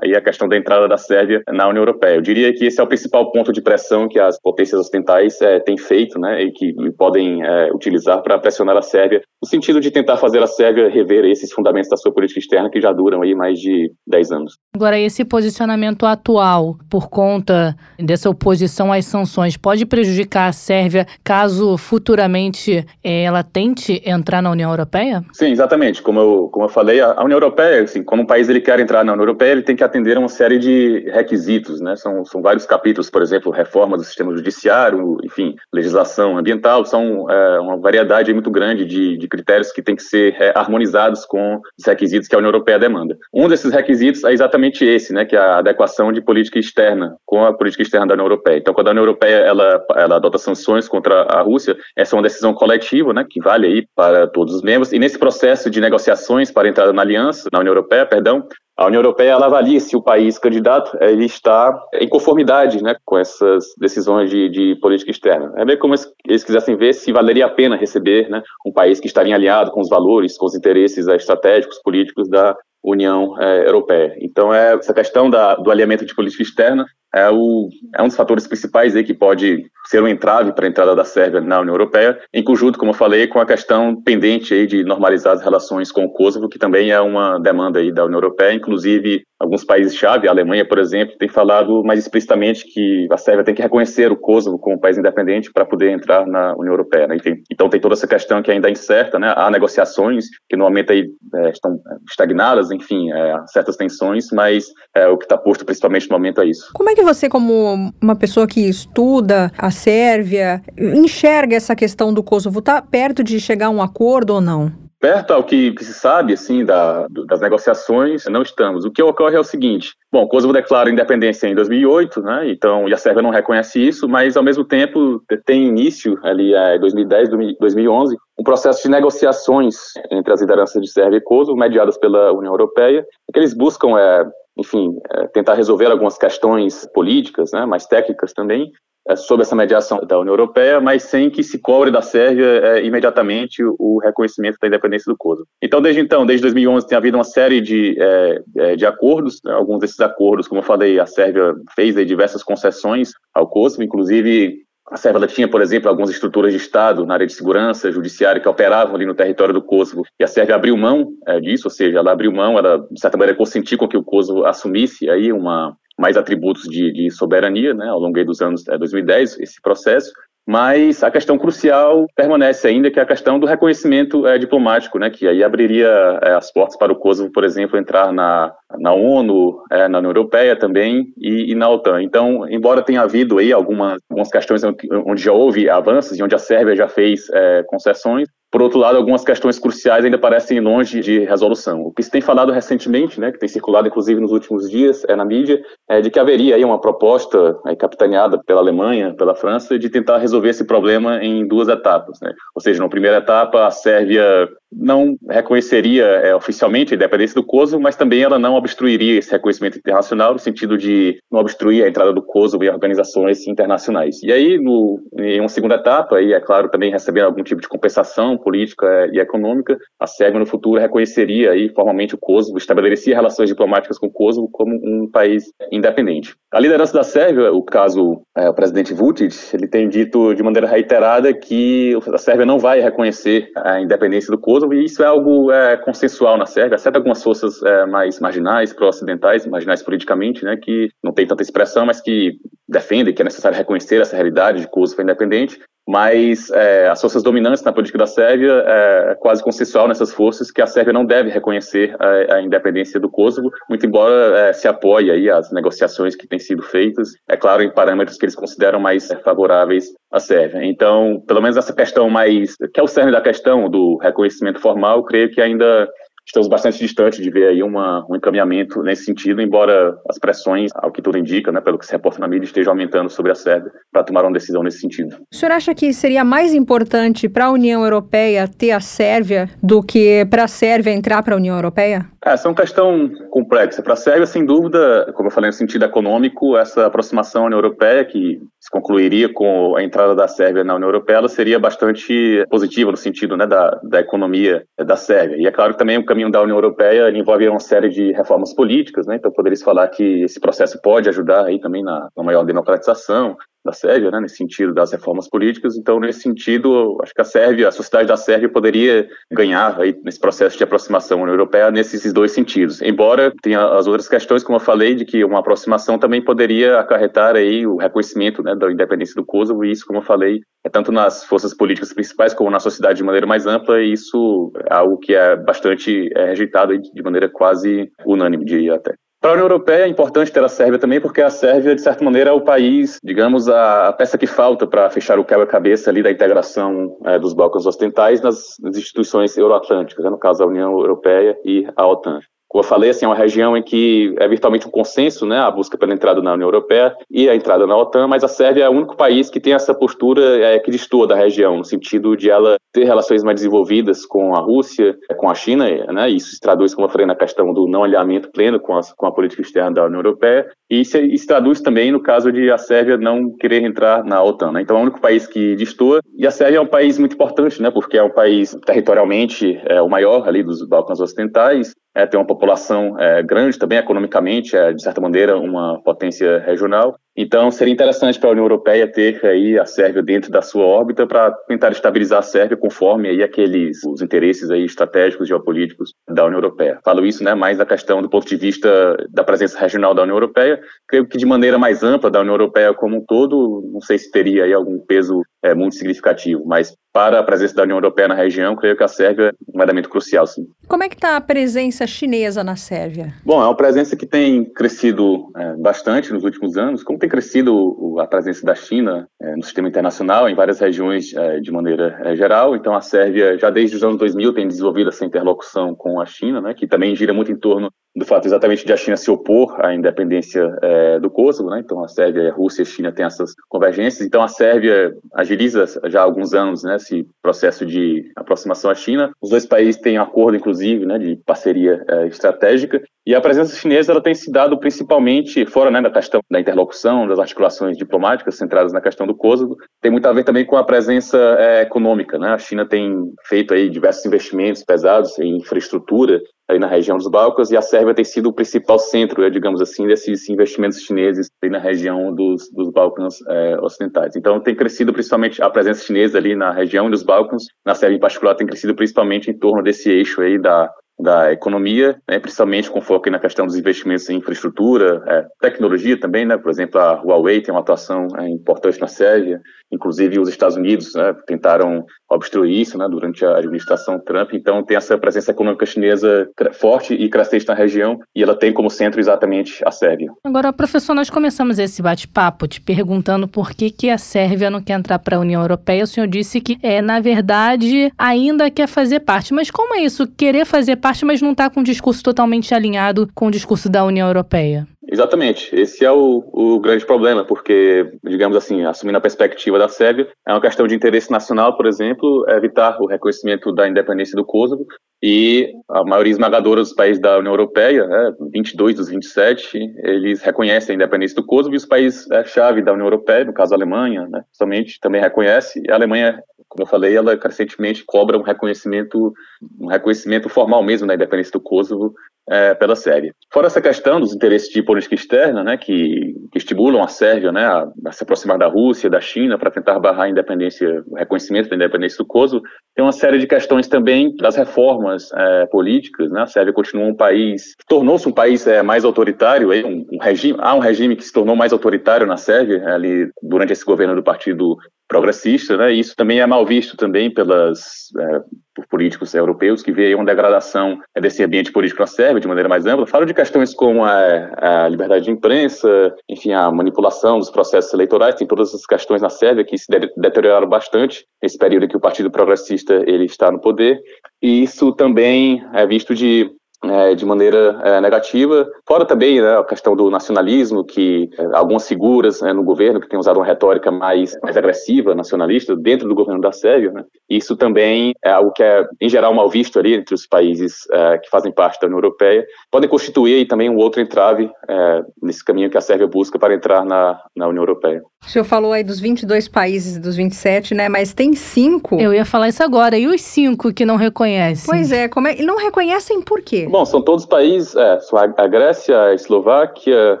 [0.02, 2.16] aí a questão da entrada da Sérvia na União Europeia.
[2.16, 5.58] Eu diria que esse é o principal ponto de pressão que as potências ocidentais é,
[5.60, 9.90] têm feito, né, e que podem é, utilizar para pressionar a Sérvia, no sentido de
[9.90, 13.34] tentar fazer a Sérvia rever esses fundamentos da sua política externa que já duram aí
[13.34, 14.54] mais de 10 anos.
[14.74, 21.76] Agora, esse posicionamento atual, por conta dessa oposição às sanções, pode prejudicar a Sérvia caso
[21.76, 25.24] futuramente é, ela tente entrar na União Europeia?
[25.32, 26.02] Sim, exatamente.
[26.02, 29.04] Como eu, como eu falei, a União Europeia, assim, quando um país ele quer entrar
[29.04, 31.96] na União Europeia, ele tem que atender a uma série de requisitos, né?
[31.96, 37.60] São, são vários capítulos, por exemplo, reforma do sistema judiciário, enfim, legislação ambiental, são é,
[37.60, 41.86] uma variedade muito grande de, de critérios que têm que ser é, harmonizados com os
[41.86, 43.16] requisitos que a União Europeia demanda.
[43.32, 45.24] Um desses requisitos é exatamente esse, né?
[45.24, 48.58] Que é a adequação de política externa com a política externa da União Europeia.
[48.58, 52.22] Então, quando a União Europeia ela, ela adota sanções contra a Rússia, essa é uma
[52.22, 53.24] decisão coletiva, né?
[53.28, 54.92] Que vale aí para todos os membros.
[54.92, 58.46] E nesse processo de negociações para entrada na aliança, na União Europeia, perdão,
[58.80, 63.18] a União Europeia ela avalia se o país candidato ele está em conformidade né, com
[63.18, 65.52] essas decisões de, de política externa.
[65.56, 65.94] É meio como
[66.26, 69.82] eles quisessem ver se valeria a pena receber né, um país que estaria alinhado com
[69.82, 74.16] os valores, com os interesses é, estratégicos, políticos da União é, Europeia.
[74.18, 78.16] Então, é, essa questão da, do alinhamento de política externa é, o, é um dos
[78.16, 81.74] fatores principais aí que pode ser um entrave para a entrada da Sérvia na União
[81.74, 85.90] Europeia, em conjunto, como eu falei, com a questão pendente aí de normalizar as relações
[85.90, 90.28] com o Kosovo, que também é uma demanda aí da União Europeia, inclusive alguns países-chave,
[90.28, 94.16] a Alemanha, por exemplo, tem falado mais explicitamente que a Sérvia tem que reconhecer o
[94.16, 97.06] Kosovo como um país independente para poder entrar na União Europeia.
[97.06, 97.16] Né?
[97.50, 99.32] Então tem toda essa questão que ainda é incerta, né?
[99.34, 105.08] há negociações que no momento aí, é, estão estagnadas, enfim, é, certas tensões, mas é,
[105.08, 106.70] o que está posto principalmente no momento é isso.
[106.74, 112.22] Como é que você, como uma pessoa que estuda a Sérvia, enxerga essa questão do
[112.22, 112.60] Kosovo?
[112.60, 114.72] Está perto de chegar a um acordo ou não?
[115.00, 118.84] Perto ao que, que se sabe, assim, da, das negociações, não estamos.
[118.84, 122.50] O que ocorre é o seguinte: bom, Kosovo declara independência em 2008, né?
[122.50, 126.78] Então, e a Sérvia não reconhece isso, mas ao mesmo tempo tem início ali em
[126.78, 129.76] 2010, 2011, um processo de negociações
[130.10, 134.26] entre as lideranças de Sérvia e Kosovo, mediadas pela União Europeia, que eles buscam é,
[134.60, 138.70] enfim, é, tentar resolver algumas questões políticas, né, mais técnicas também,
[139.08, 142.84] é, sob essa mediação da União Europeia, mas sem que se cobre da Sérvia é,
[142.84, 145.46] imediatamente o, reconhecimento da independência do Kosovo.
[145.62, 149.52] Então, desde então, desde 2011, tem havido uma série de, é, é, de acordos, né,
[149.52, 154.58] alguns desses acordos, como eu falei, a Sérvia fez aí, diversas concessões ao Kosovo, inclusive
[154.90, 158.48] a Sérvia tinha, por exemplo, algumas estruturas de Estado na área de segurança, judiciária, que
[158.48, 161.98] operavam ali no território do Kosovo, e a Sérvia abriu mão é, disso, ou seja,
[161.98, 165.76] ela abriu mão, ela, de certa maneira, consentiu com que o Kosovo assumisse aí uma,
[165.96, 170.10] mais atributos de, de soberania, né, ao longo dos anos é, 2010, esse processo,
[170.44, 175.08] mas a questão crucial permanece ainda, que é a questão do reconhecimento é, diplomático, né,
[175.08, 179.88] que aí abriria as portas para o Kosovo, por exemplo, entrar na, na ONU, é,
[179.88, 182.02] na União Europeia também e, e, na OTAN.
[182.02, 186.38] Então, embora tenha havido aí algumas, algumas questões onde já houve avanços e onde a
[186.38, 191.20] Sérvia já fez é, concessões, por outro lado, algumas questões cruciais ainda parecem longe de
[191.20, 191.82] resolução.
[191.82, 195.14] O que se tem falado recentemente, né, que tem circulado inclusive nos últimos dias é,
[195.14, 199.78] na mídia, é de que haveria aí uma proposta é, capitaneada pela Alemanha, pela França,
[199.78, 202.18] de tentar resolver esse problema em duas etapas.
[202.20, 202.32] Né?
[202.52, 207.82] Ou seja, na primeira etapa, a Sérvia não reconheceria é, oficialmente a independência do Kosovo,
[207.82, 212.12] mas também ela não obstruiria esse reconhecimento internacional no sentido de não obstruir a entrada
[212.12, 214.22] do Kosovo em organizações internacionais.
[214.22, 217.68] E aí, no, em uma segunda etapa, aí é claro também recebendo algum tipo de
[217.68, 223.48] compensação política e econômica, a Sérvia no futuro reconheceria aí formalmente o Kosovo, estabeleceria relações
[223.48, 226.34] diplomáticas com o Kosovo como um país independente.
[226.52, 230.66] A liderança da Sérvia, o caso é, o presidente Vučić, ele tem dito de maneira
[230.66, 235.50] reiterada que a Sérvia não vai reconhecer a independência do Kosovo e isso é algo
[235.50, 240.90] é, consensual na Sérvia, exceto algumas forças é, mais marginais, pró-ocidentais, marginais politicamente, né, que
[241.02, 242.38] não tem tanta expressão, mas que
[242.70, 245.58] defendem que é necessário reconhecer essa realidade de Kosovo independente
[245.90, 250.50] mas é, as forças dominantes na política da Sérvia é, é quase consensual nessas forças
[250.50, 254.68] que a Sérvia não deve reconhecer a, a independência do Kosovo, muito embora é, se
[254.68, 258.78] apoie aí as negociações que têm sido feitas, é claro, em parâmetros que eles consideram
[258.78, 260.64] mais favoráveis à Sérvia.
[260.64, 265.02] Então, pelo menos essa questão mais, que é o cerne da questão do reconhecimento formal,
[265.02, 265.88] creio que ainda
[266.30, 270.92] estamos bastante distantes de ver aí uma, um encaminhamento nesse sentido, embora as pressões, ao
[270.92, 273.72] que tudo indica, né, pelo que se reporta na mídia, estejam aumentando sobre a Sérvia
[273.92, 275.16] para tomar uma decisão nesse sentido.
[275.32, 279.82] O senhor acha que seria mais importante para a União Europeia ter a Sérvia do
[279.82, 282.06] que para a Sérvia entrar para a União Europeia?
[282.22, 283.82] Essa é uma questão complexa.
[283.82, 287.58] Para a Sérvia, sem dúvida, como eu falei no sentido econômico, essa aproximação à União
[287.58, 292.44] Europeia, que se concluiria com a entrada da Sérvia na União Europeia, ela seria bastante
[292.50, 295.38] positiva no sentido né, da, da economia da Sérvia.
[295.38, 298.52] E é claro que também o caminho da União Europeia envolve uma série de reformas
[298.52, 299.16] políticas, né?
[299.16, 303.34] então poderia falar que esse processo pode ajudar aí também na, na maior democratização,
[303.64, 305.76] da Sérvia, né, nesse sentido das reformas políticas.
[305.76, 310.18] Então, nesse sentido, acho que a Sérvia, a sociedade da Sérvia poderia ganhar aí nesse
[310.18, 312.80] processo de aproximação à União Europeia nesses dois sentidos.
[312.80, 317.36] Embora tenha as outras questões, como eu falei, de que uma aproximação também poderia acarretar
[317.36, 320.90] aí o reconhecimento né, da independência do Kosovo, e isso, como eu falei, é tanto
[320.92, 324.98] nas forças políticas principais como na sociedade de maneira mais ampla, e isso é algo
[324.98, 328.94] que é bastante é, rejeitado de maneira quase unânime, diria até.
[329.20, 332.02] Para a União Europeia é importante ter a Sérvia também, porque a Sérvia, de certa
[332.02, 336.10] maneira, é o país, digamos, a, peça que falta para fechar o quebra-cabeça ali da
[336.10, 341.38] integração é, dos Balcãs Ocidentais nas, nas instituições euroatlânticas, né, no caso a União Europeia
[341.44, 342.20] e a OTAN.
[342.50, 345.48] Como eu falei, assim, é uma região em que é virtualmente um consenso, né, a
[345.48, 348.68] busca pela entrada na União Europeia e a entrada na OTAN, mas a Sérvia é
[348.68, 352.28] o único país que tem essa postura é, que destoa da região, no sentido de
[352.28, 356.40] ela ter relações mais desenvolvidas com a Rússia, com a China, né, e isso se
[356.40, 359.42] traduz, como eu falei, na questão do não alinhamento pleno com a, com a política
[359.42, 363.30] externa da União Europeia, e isso se traduz também no caso de a Sérvia não
[363.30, 364.52] querer entrar na OTAN.
[364.52, 364.62] Né?
[364.62, 367.62] Então é o único país que destoa, e a Sérvia é um país muito importante,
[367.62, 372.18] né, porque é um país territorialmente é, o maior ali dos Balcãs Ocidentais, é, tem
[372.18, 376.98] uma população é, grande também economicamente, é de certa maneira uma potência regional.
[377.16, 381.06] Então seria interessante para a União Europeia ter aí a Sérvia dentro da sua órbita
[381.06, 386.38] para tentar estabilizar a Sérvia conforme aí aqueles os interesses aí estratégicos geopolíticos da União
[386.38, 386.78] Europeia.
[386.84, 390.16] Falo isso, né, mais da questão do ponto de vista da presença regional da União
[390.16, 390.60] Europeia.
[390.88, 394.10] Creio que de maneira mais ampla da União Europeia como um todo, não sei se
[394.10, 398.14] teria aí algum peso é, muito significativo, mas para a presença da União Europeia na
[398.14, 400.46] região, creio que a Sérvia é um elemento crucial, sim.
[400.66, 403.14] Como é que está a presença chinesa na Sérvia?
[403.24, 407.98] Bom, é uma presença que tem crescido é, bastante nos últimos anos, como tem crescido
[407.98, 412.14] a presença da China é, no sistema internacional, em várias regiões é, de maneira é,
[412.14, 412.54] geral.
[412.54, 416.40] Então, a Sérvia, já desde os anos 2000, tem desenvolvido essa interlocução com a China,
[416.40, 419.56] né, que também gira muito em torno do fato exatamente de a China se opor
[419.64, 421.60] à independência é, do Kosovo, né?
[421.60, 424.06] Então a Sérvia, a Rússia e a China têm essas convergências.
[424.06, 429.10] Então a Sérvia agiliza já há alguns anos, né, esse processo de aproximação à China.
[429.20, 432.80] Os dois países têm um acordo, inclusive, né, de parceria é, estratégica.
[433.06, 437.08] E a presença chinesa ela tem se dado principalmente fora né, da questão da interlocução,
[437.08, 440.64] das articulações diplomáticas centradas na questão do Kosovo, tem muito a ver também com a
[440.64, 442.18] presença é, econômica.
[442.18, 442.28] Né?
[442.28, 446.20] A China tem feito aí diversos investimentos pesados em infraestrutura
[446.50, 449.60] aí na região dos Balcãs, e a Sérvia tem sido o principal centro, né, digamos
[449.60, 454.16] assim, desses investimentos chineses aí na região dos, dos Balcãs é, ocidentais.
[454.16, 458.00] Então, tem crescido principalmente a presença chinesa ali na região dos Balcãs, na Sérvia em
[458.00, 460.70] particular, tem crescido principalmente em torno desse eixo aí da
[461.02, 466.26] da economia, né, principalmente com foco na questão dos investimentos em infraestrutura, é, tecnologia também,
[466.26, 469.40] né, por exemplo, a Huawei tem uma atuação é, importante na Sérvia,
[469.70, 474.76] inclusive os Estados Unidos né, tentaram obstruir isso né, durante a administração Trump, então tem
[474.76, 479.62] essa presença econômica chinesa forte e crescente na região, e ela tem como centro exatamente
[479.64, 480.10] a Sérvia.
[480.24, 484.74] Agora, professor, nós começamos esse bate-papo te perguntando por que, que a Sérvia não quer
[484.74, 489.00] entrar para a União Europeia, o senhor disse que, é, na verdade, ainda quer fazer
[489.00, 492.54] parte, mas como é isso, querer fazer parte mas não está com um discurso totalmente
[492.54, 494.66] alinhado com o discurso da União Europeia.
[494.92, 495.54] Exatamente.
[495.54, 500.32] Esse é o, o grande problema, porque, digamos assim, assumindo a perspectiva da Sérvia, é
[500.32, 504.66] uma questão de interesse nacional, por exemplo, evitar o reconhecimento da independência do Kosovo
[505.00, 510.72] e a maioria esmagadora dos países da União Europeia, né, 22 dos 27, eles reconhecem
[510.72, 514.24] a independência do Kosovo e os países-chave da União Europeia, no caso a Alemanha, né,
[514.32, 515.62] somente também reconhece.
[515.64, 516.20] E a Alemanha,
[516.50, 519.12] como eu falei, ela recentemente cobra um reconhecimento,
[519.58, 521.94] um reconhecimento formal mesmo da independência do Kosovo
[522.28, 523.14] é, pela Sérvia.
[523.32, 527.44] Fora essa questão dos interesses de política externa, né, que, que estimulam a Sérvia né,
[527.44, 531.48] a, a, se aproximar da Rússia, da China, para tentar barrar a independência, o reconhecimento
[531.48, 532.42] da independência do Kosovo,
[532.74, 536.10] tem uma série de questões também das reformas é, políticas.
[536.10, 536.22] Né?
[536.22, 540.54] A Sérvia continua um país, tornou-se um país é, mais autoritário, um, um, regime, há
[540.54, 544.56] um regime que se tornou mais autoritário na Sérvia, ali durante esse governo do Partido
[544.90, 545.72] progressista, né?
[545.72, 548.20] E isso também é mal visto também pelas é,
[548.52, 552.66] por políticos europeus que veem uma degradação desse ambiente político na Sérvia de maneira mais
[552.66, 552.88] ampla.
[552.88, 558.16] Falo de questões como a, a, liberdade de imprensa, enfim, a manipulação dos processos eleitorais,
[558.16, 559.66] tem todas essas questões na Sérvia que se
[559.96, 563.80] deterioraram bastante nesse período em que o Partido Progressista ele está no poder.
[564.20, 566.28] E isso também é visto de
[566.64, 568.48] é, de maneira é, negativa.
[568.66, 572.88] Fora também né, a questão do nacionalismo, que é, algumas figuras né, no governo que
[572.88, 576.72] têm usado uma retórica mais, mais agressiva, nacionalista, dentro do governo da Sérvia.
[576.72, 576.84] Né?
[577.10, 580.98] Isso também é algo que é, em geral, mal visto ali entre os países é,
[580.98, 582.24] que fazem parte da União Europeia.
[582.50, 586.34] Podem constituir aí, também um outro entrave é, nesse caminho que a Sérvia busca para
[586.34, 587.82] entrar na, na União Europeia.
[588.02, 590.68] O senhor falou aí dos 22 países dos 27, né?
[590.68, 591.78] Mas tem cinco.
[591.78, 592.78] Eu ia falar isso agora.
[592.78, 594.46] E os cinco que não reconhecem?
[594.46, 595.16] Pois é, como é...
[595.20, 596.46] E não reconhecem por quê?
[596.50, 597.78] Bom, são todos países, é,
[598.16, 600.00] a Grécia, a Eslováquia,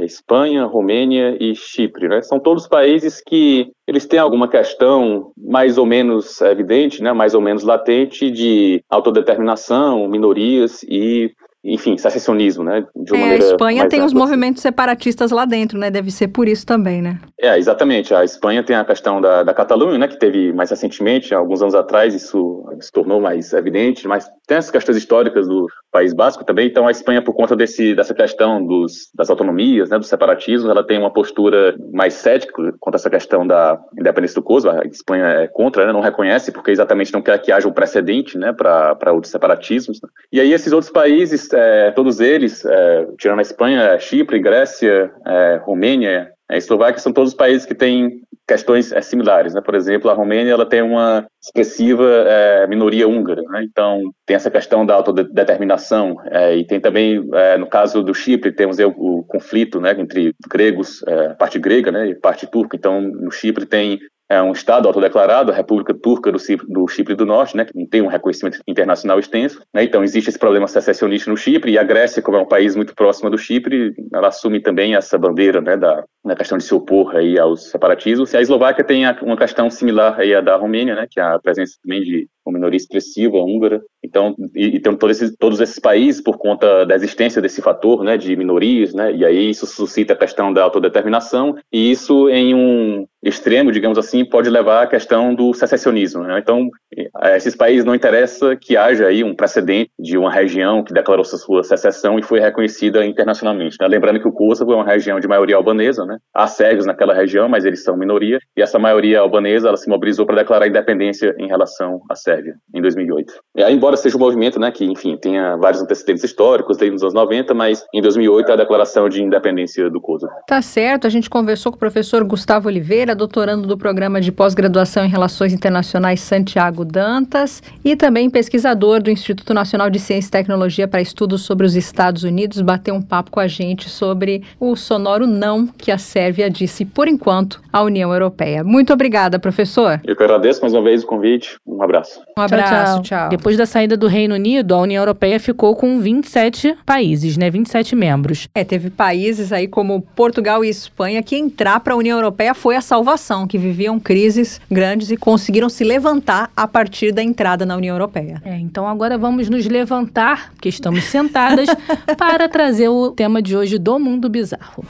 [0.00, 2.22] Espanha, Romênia e Chipre, né?
[2.22, 7.12] São todos países que eles têm alguma questão mais ou menos evidente, né?
[7.12, 11.32] Mais ou menos latente de autodeterminação, minorias e
[11.62, 12.86] enfim, secessionismo, né?
[12.96, 15.90] De uma é, a Espanha tem os movimentos separatistas lá dentro, né?
[15.90, 17.20] Deve ser por isso também, né?
[17.38, 18.14] É, exatamente.
[18.14, 20.08] A Espanha tem a questão da, da Catalunha, né?
[20.08, 24.70] Que teve mais recentemente, alguns anos atrás, isso se tornou mais evidente, mas tem as
[24.70, 26.66] questões históricas do País Basco também.
[26.66, 29.98] Então, a Espanha, por conta desse, dessa questão dos, das autonomias, né?
[29.98, 34.42] Do separatismo, ela tem uma postura mais cética quanto a essa questão da independência do
[34.42, 34.80] Kosovo.
[34.80, 35.92] A Espanha é contra, né?
[35.92, 38.52] Não reconhece, porque exatamente não quer que haja um precedente, né?
[38.52, 40.00] Para outros separatismos.
[40.32, 45.60] E aí, esses outros países é, todos eles, é, tirando a Espanha, Chipre, Grécia, é,
[45.64, 49.54] Romênia, a Eslováquia, são todos países que têm questões é, similares.
[49.54, 49.60] Né?
[49.60, 53.62] Por exemplo, a Romênia ela tem uma expressiva é, minoria húngara, né?
[53.62, 58.50] então tem essa questão da autodeterminação é, e tem também, é, no caso do Chipre,
[58.50, 62.76] temos o, o conflito né, entre gregos, é, parte grega né, e parte turca.
[62.76, 67.56] Então, no Chipre tem é um Estado autodeclarado, a República Turca do Chipre, do Norte,
[67.56, 69.60] né, que não tem um reconhecimento internacional extenso.
[69.74, 72.76] Né, então, existe esse problema secessionista no Chipre, e a Grécia, como é um país
[72.76, 76.72] muito próximo do Chipre, ela assume também essa bandeira né, da, na questão de se
[76.72, 78.32] opor aí aos separatismos.
[78.32, 81.38] E a Eslováquia tem uma questão similar aí à da Romênia, né, que é a
[81.40, 83.82] presença também de uma minoria expressiva húngara.
[84.02, 88.04] Então, e, e tem todos esses, todos esses países por conta da existência desse fator,
[88.04, 92.54] né, de minorias, né, e aí isso suscita a questão da autodeterminação, e isso em
[92.54, 96.22] um extremo, digamos assim, pode levar à questão do secessionismo.
[96.22, 96.38] Né?
[96.38, 96.68] Então,
[97.14, 101.24] a esses países não interessa que haja aí um precedente de uma região que declarou
[101.24, 103.76] sua secessão e foi reconhecida internacionalmente.
[103.80, 103.86] Né?
[103.86, 106.18] Lembrando que o Kosovo é uma região de maioria albanesa, né?
[106.34, 110.26] há sérvios naquela região, mas eles são minoria, e essa maioria albanesa ela se mobilizou
[110.26, 113.32] para declarar independência em relação à Sérvia, em 2008.
[113.56, 117.02] E aí, embora seja um movimento né, que, enfim, tenha vários antecedentes históricos desde os
[117.02, 120.32] anos 90, mas em 2008 é a declaração de independência do Kosovo.
[120.46, 125.04] Tá certo, a gente conversou com o professor Gustavo Oliveira, doutorando do programa de pós-graduação
[125.04, 130.88] em Relações Internacionais Santiago Dantas e também pesquisador do Instituto Nacional de Ciência e Tecnologia
[130.88, 135.26] para Estudos sobre os Estados Unidos, bateu um papo com a gente sobre o sonoro
[135.26, 138.64] não que a Sérvia disse, por enquanto, à União Europeia.
[138.64, 140.00] Muito obrigada, professor.
[140.04, 141.56] Eu que agradeço mais uma vez o convite.
[141.66, 142.20] Um abraço.
[142.36, 143.02] Um abraço, tchau, tchau.
[143.02, 143.28] tchau.
[143.28, 147.50] Depois da saída do Reino Unido, a União Europeia ficou com 27 países, né?
[147.50, 148.48] 27 membros.
[148.54, 152.76] É, teve países aí como Portugal e Espanha que entrar para a União Europeia foi
[152.76, 152.99] a salvação,
[153.46, 158.40] que viviam crises grandes e conseguiram se levantar a partir da entrada na União Europeia.
[158.44, 161.68] É, então agora vamos nos levantar, porque estamos sentadas,
[162.16, 164.84] para trazer o tema de hoje do Mundo Bizarro.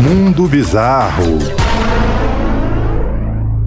[0.00, 1.38] Mundo Bizarro.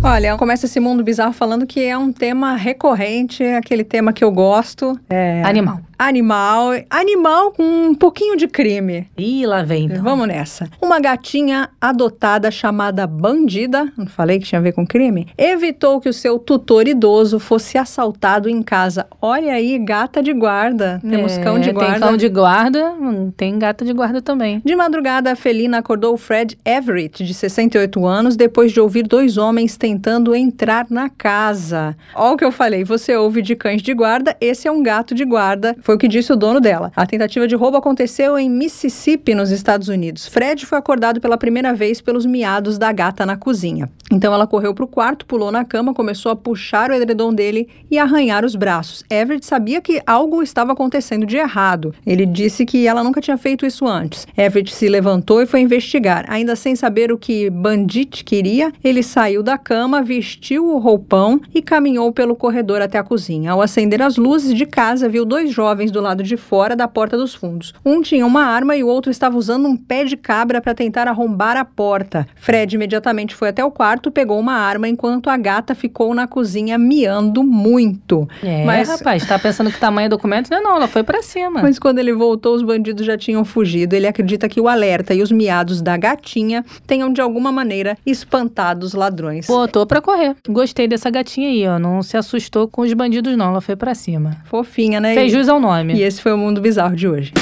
[0.07, 4.31] Olha, começa esse mundo bizarro falando que é um tema recorrente, aquele tema que eu
[4.31, 4.95] gosto.
[5.09, 5.41] É...
[5.43, 5.79] Animal.
[5.97, 6.71] Animal.
[6.89, 9.07] Animal com um pouquinho de crime.
[9.17, 10.03] Ih, lá vem então.
[10.03, 10.69] Vamos nessa.
[10.79, 16.09] Uma gatinha adotada chamada Bandida, não falei que tinha a ver com crime, evitou que
[16.09, 19.07] o seu tutor idoso fosse assaltado em casa.
[19.19, 20.99] Olha aí, gata de guarda.
[21.01, 21.91] Temos É, cão de guarda.
[21.93, 24.61] Tem cão de guarda, hum, tem gata de guarda também.
[24.63, 29.75] De madrugada, a felina acordou Fred Everett, de 68 anos, depois de ouvir dois homens
[29.77, 29.94] tentando
[30.35, 31.95] entrar na casa.
[32.15, 35.13] Olha o que eu falei, você ouve de cães de guarda, esse é um gato
[35.13, 36.91] de guarda, foi o que disse o dono dela.
[36.95, 40.27] A tentativa de roubo aconteceu em Mississippi, nos Estados Unidos.
[40.27, 43.89] Fred foi acordado pela primeira vez pelos miados da gata na cozinha.
[44.11, 47.67] Então ela correu para o quarto, pulou na cama, começou a puxar o edredom dele
[47.89, 49.03] e arranhar os braços.
[49.09, 51.93] Everett sabia que algo estava acontecendo de errado.
[52.05, 54.27] Ele disse que ela nunca tinha feito isso antes.
[54.37, 56.25] Everett se levantou e foi investigar.
[56.29, 61.61] Ainda sem saber o que Bandit queria, ele saiu da cama, vestiu o roupão e
[61.61, 63.51] caminhou pelo corredor até a cozinha.
[63.51, 67.17] Ao acender as luzes de casa, viu dois jovens do lado de fora da porta
[67.17, 67.73] dos fundos.
[67.85, 71.07] Um tinha uma arma e o outro estava usando um pé de cabra para tentar
[71.07, 72.27] arrombar a porta.
[72.35, 76.77] Fred imediatamente foi até o quarto, pegou uma arma, enquanto a gata ficou na cozinha
[76.77, 78.27] miando muito.
[78.43, 80.49] É, Mas- rapaz, tá pensando que tamanho é documento?
[80.49, 81.61] Não, não, ela foi pra cima.
[81.61, 83.95] Mas quando ele voltou, os bandidos já tinham fugido.
[83.95, 88.85] Ele acredita que o alerta e os miados da gatinha tenham de alguma maneira espantado
[88.85, 89.45] os ladrões.
[89.65, 90.35] Botou pra correr.
[90.47, 91.79] Gostei dessa gatinha aí, ó.
[91.79, 93.47] Não se assustou com os bandidos, não.
[93.47, 94.37] Ela foi pra cima.
[94.45, 95.13] Fofinha, né?
[95.15, 95.95] Fez jus ao nome.
[95.95, 97.33] E esse foi o mundo bizarro de hoje.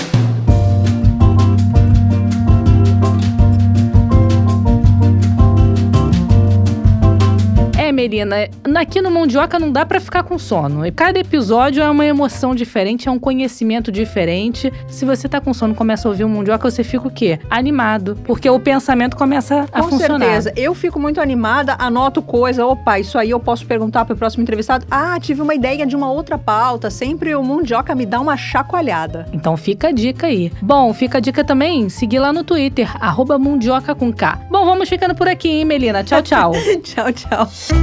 [7.94, 10.86] Melina, aqui no Mundioca não dá pra ficar com sono.
[10.86, 14.72] E Cada episódio é uma emoção diferente, é um conhecimento diferente.
[14.88, 17.40] Se você tá com sono e começa a ouvir o Mundioca, você fica o quê?
[17.50, 18.18] Animado.
[18.24, 20.20] Porque o pensamento começa a Com funcionar.
[20.20, 20.54] certeza.
[20.56, 22.66] Eu fico muito animada, anoto coisa.
[22.66, 24.86] Opa, isso aí eu posso perguntar pro próximo entrevistado.
[24.90, 26.90] Ah, tive uma ideia de uma outra pauta.
[26.90, 29.28] Sempre o Mundioca me dá uma chacoalhada.
[29.34, 30.52] Então fica a dica aí.
[30.62, 34.40] Bom, fica a dica também, seguir lá no Twitter, arroba Mundioca com K.
[34.50, 36.04] Bom, vamos ficando por aqui, hein, Melina?
[36.04, 36.52] Tchau, tchau.
[36.84, 37.83] tchau, tchau.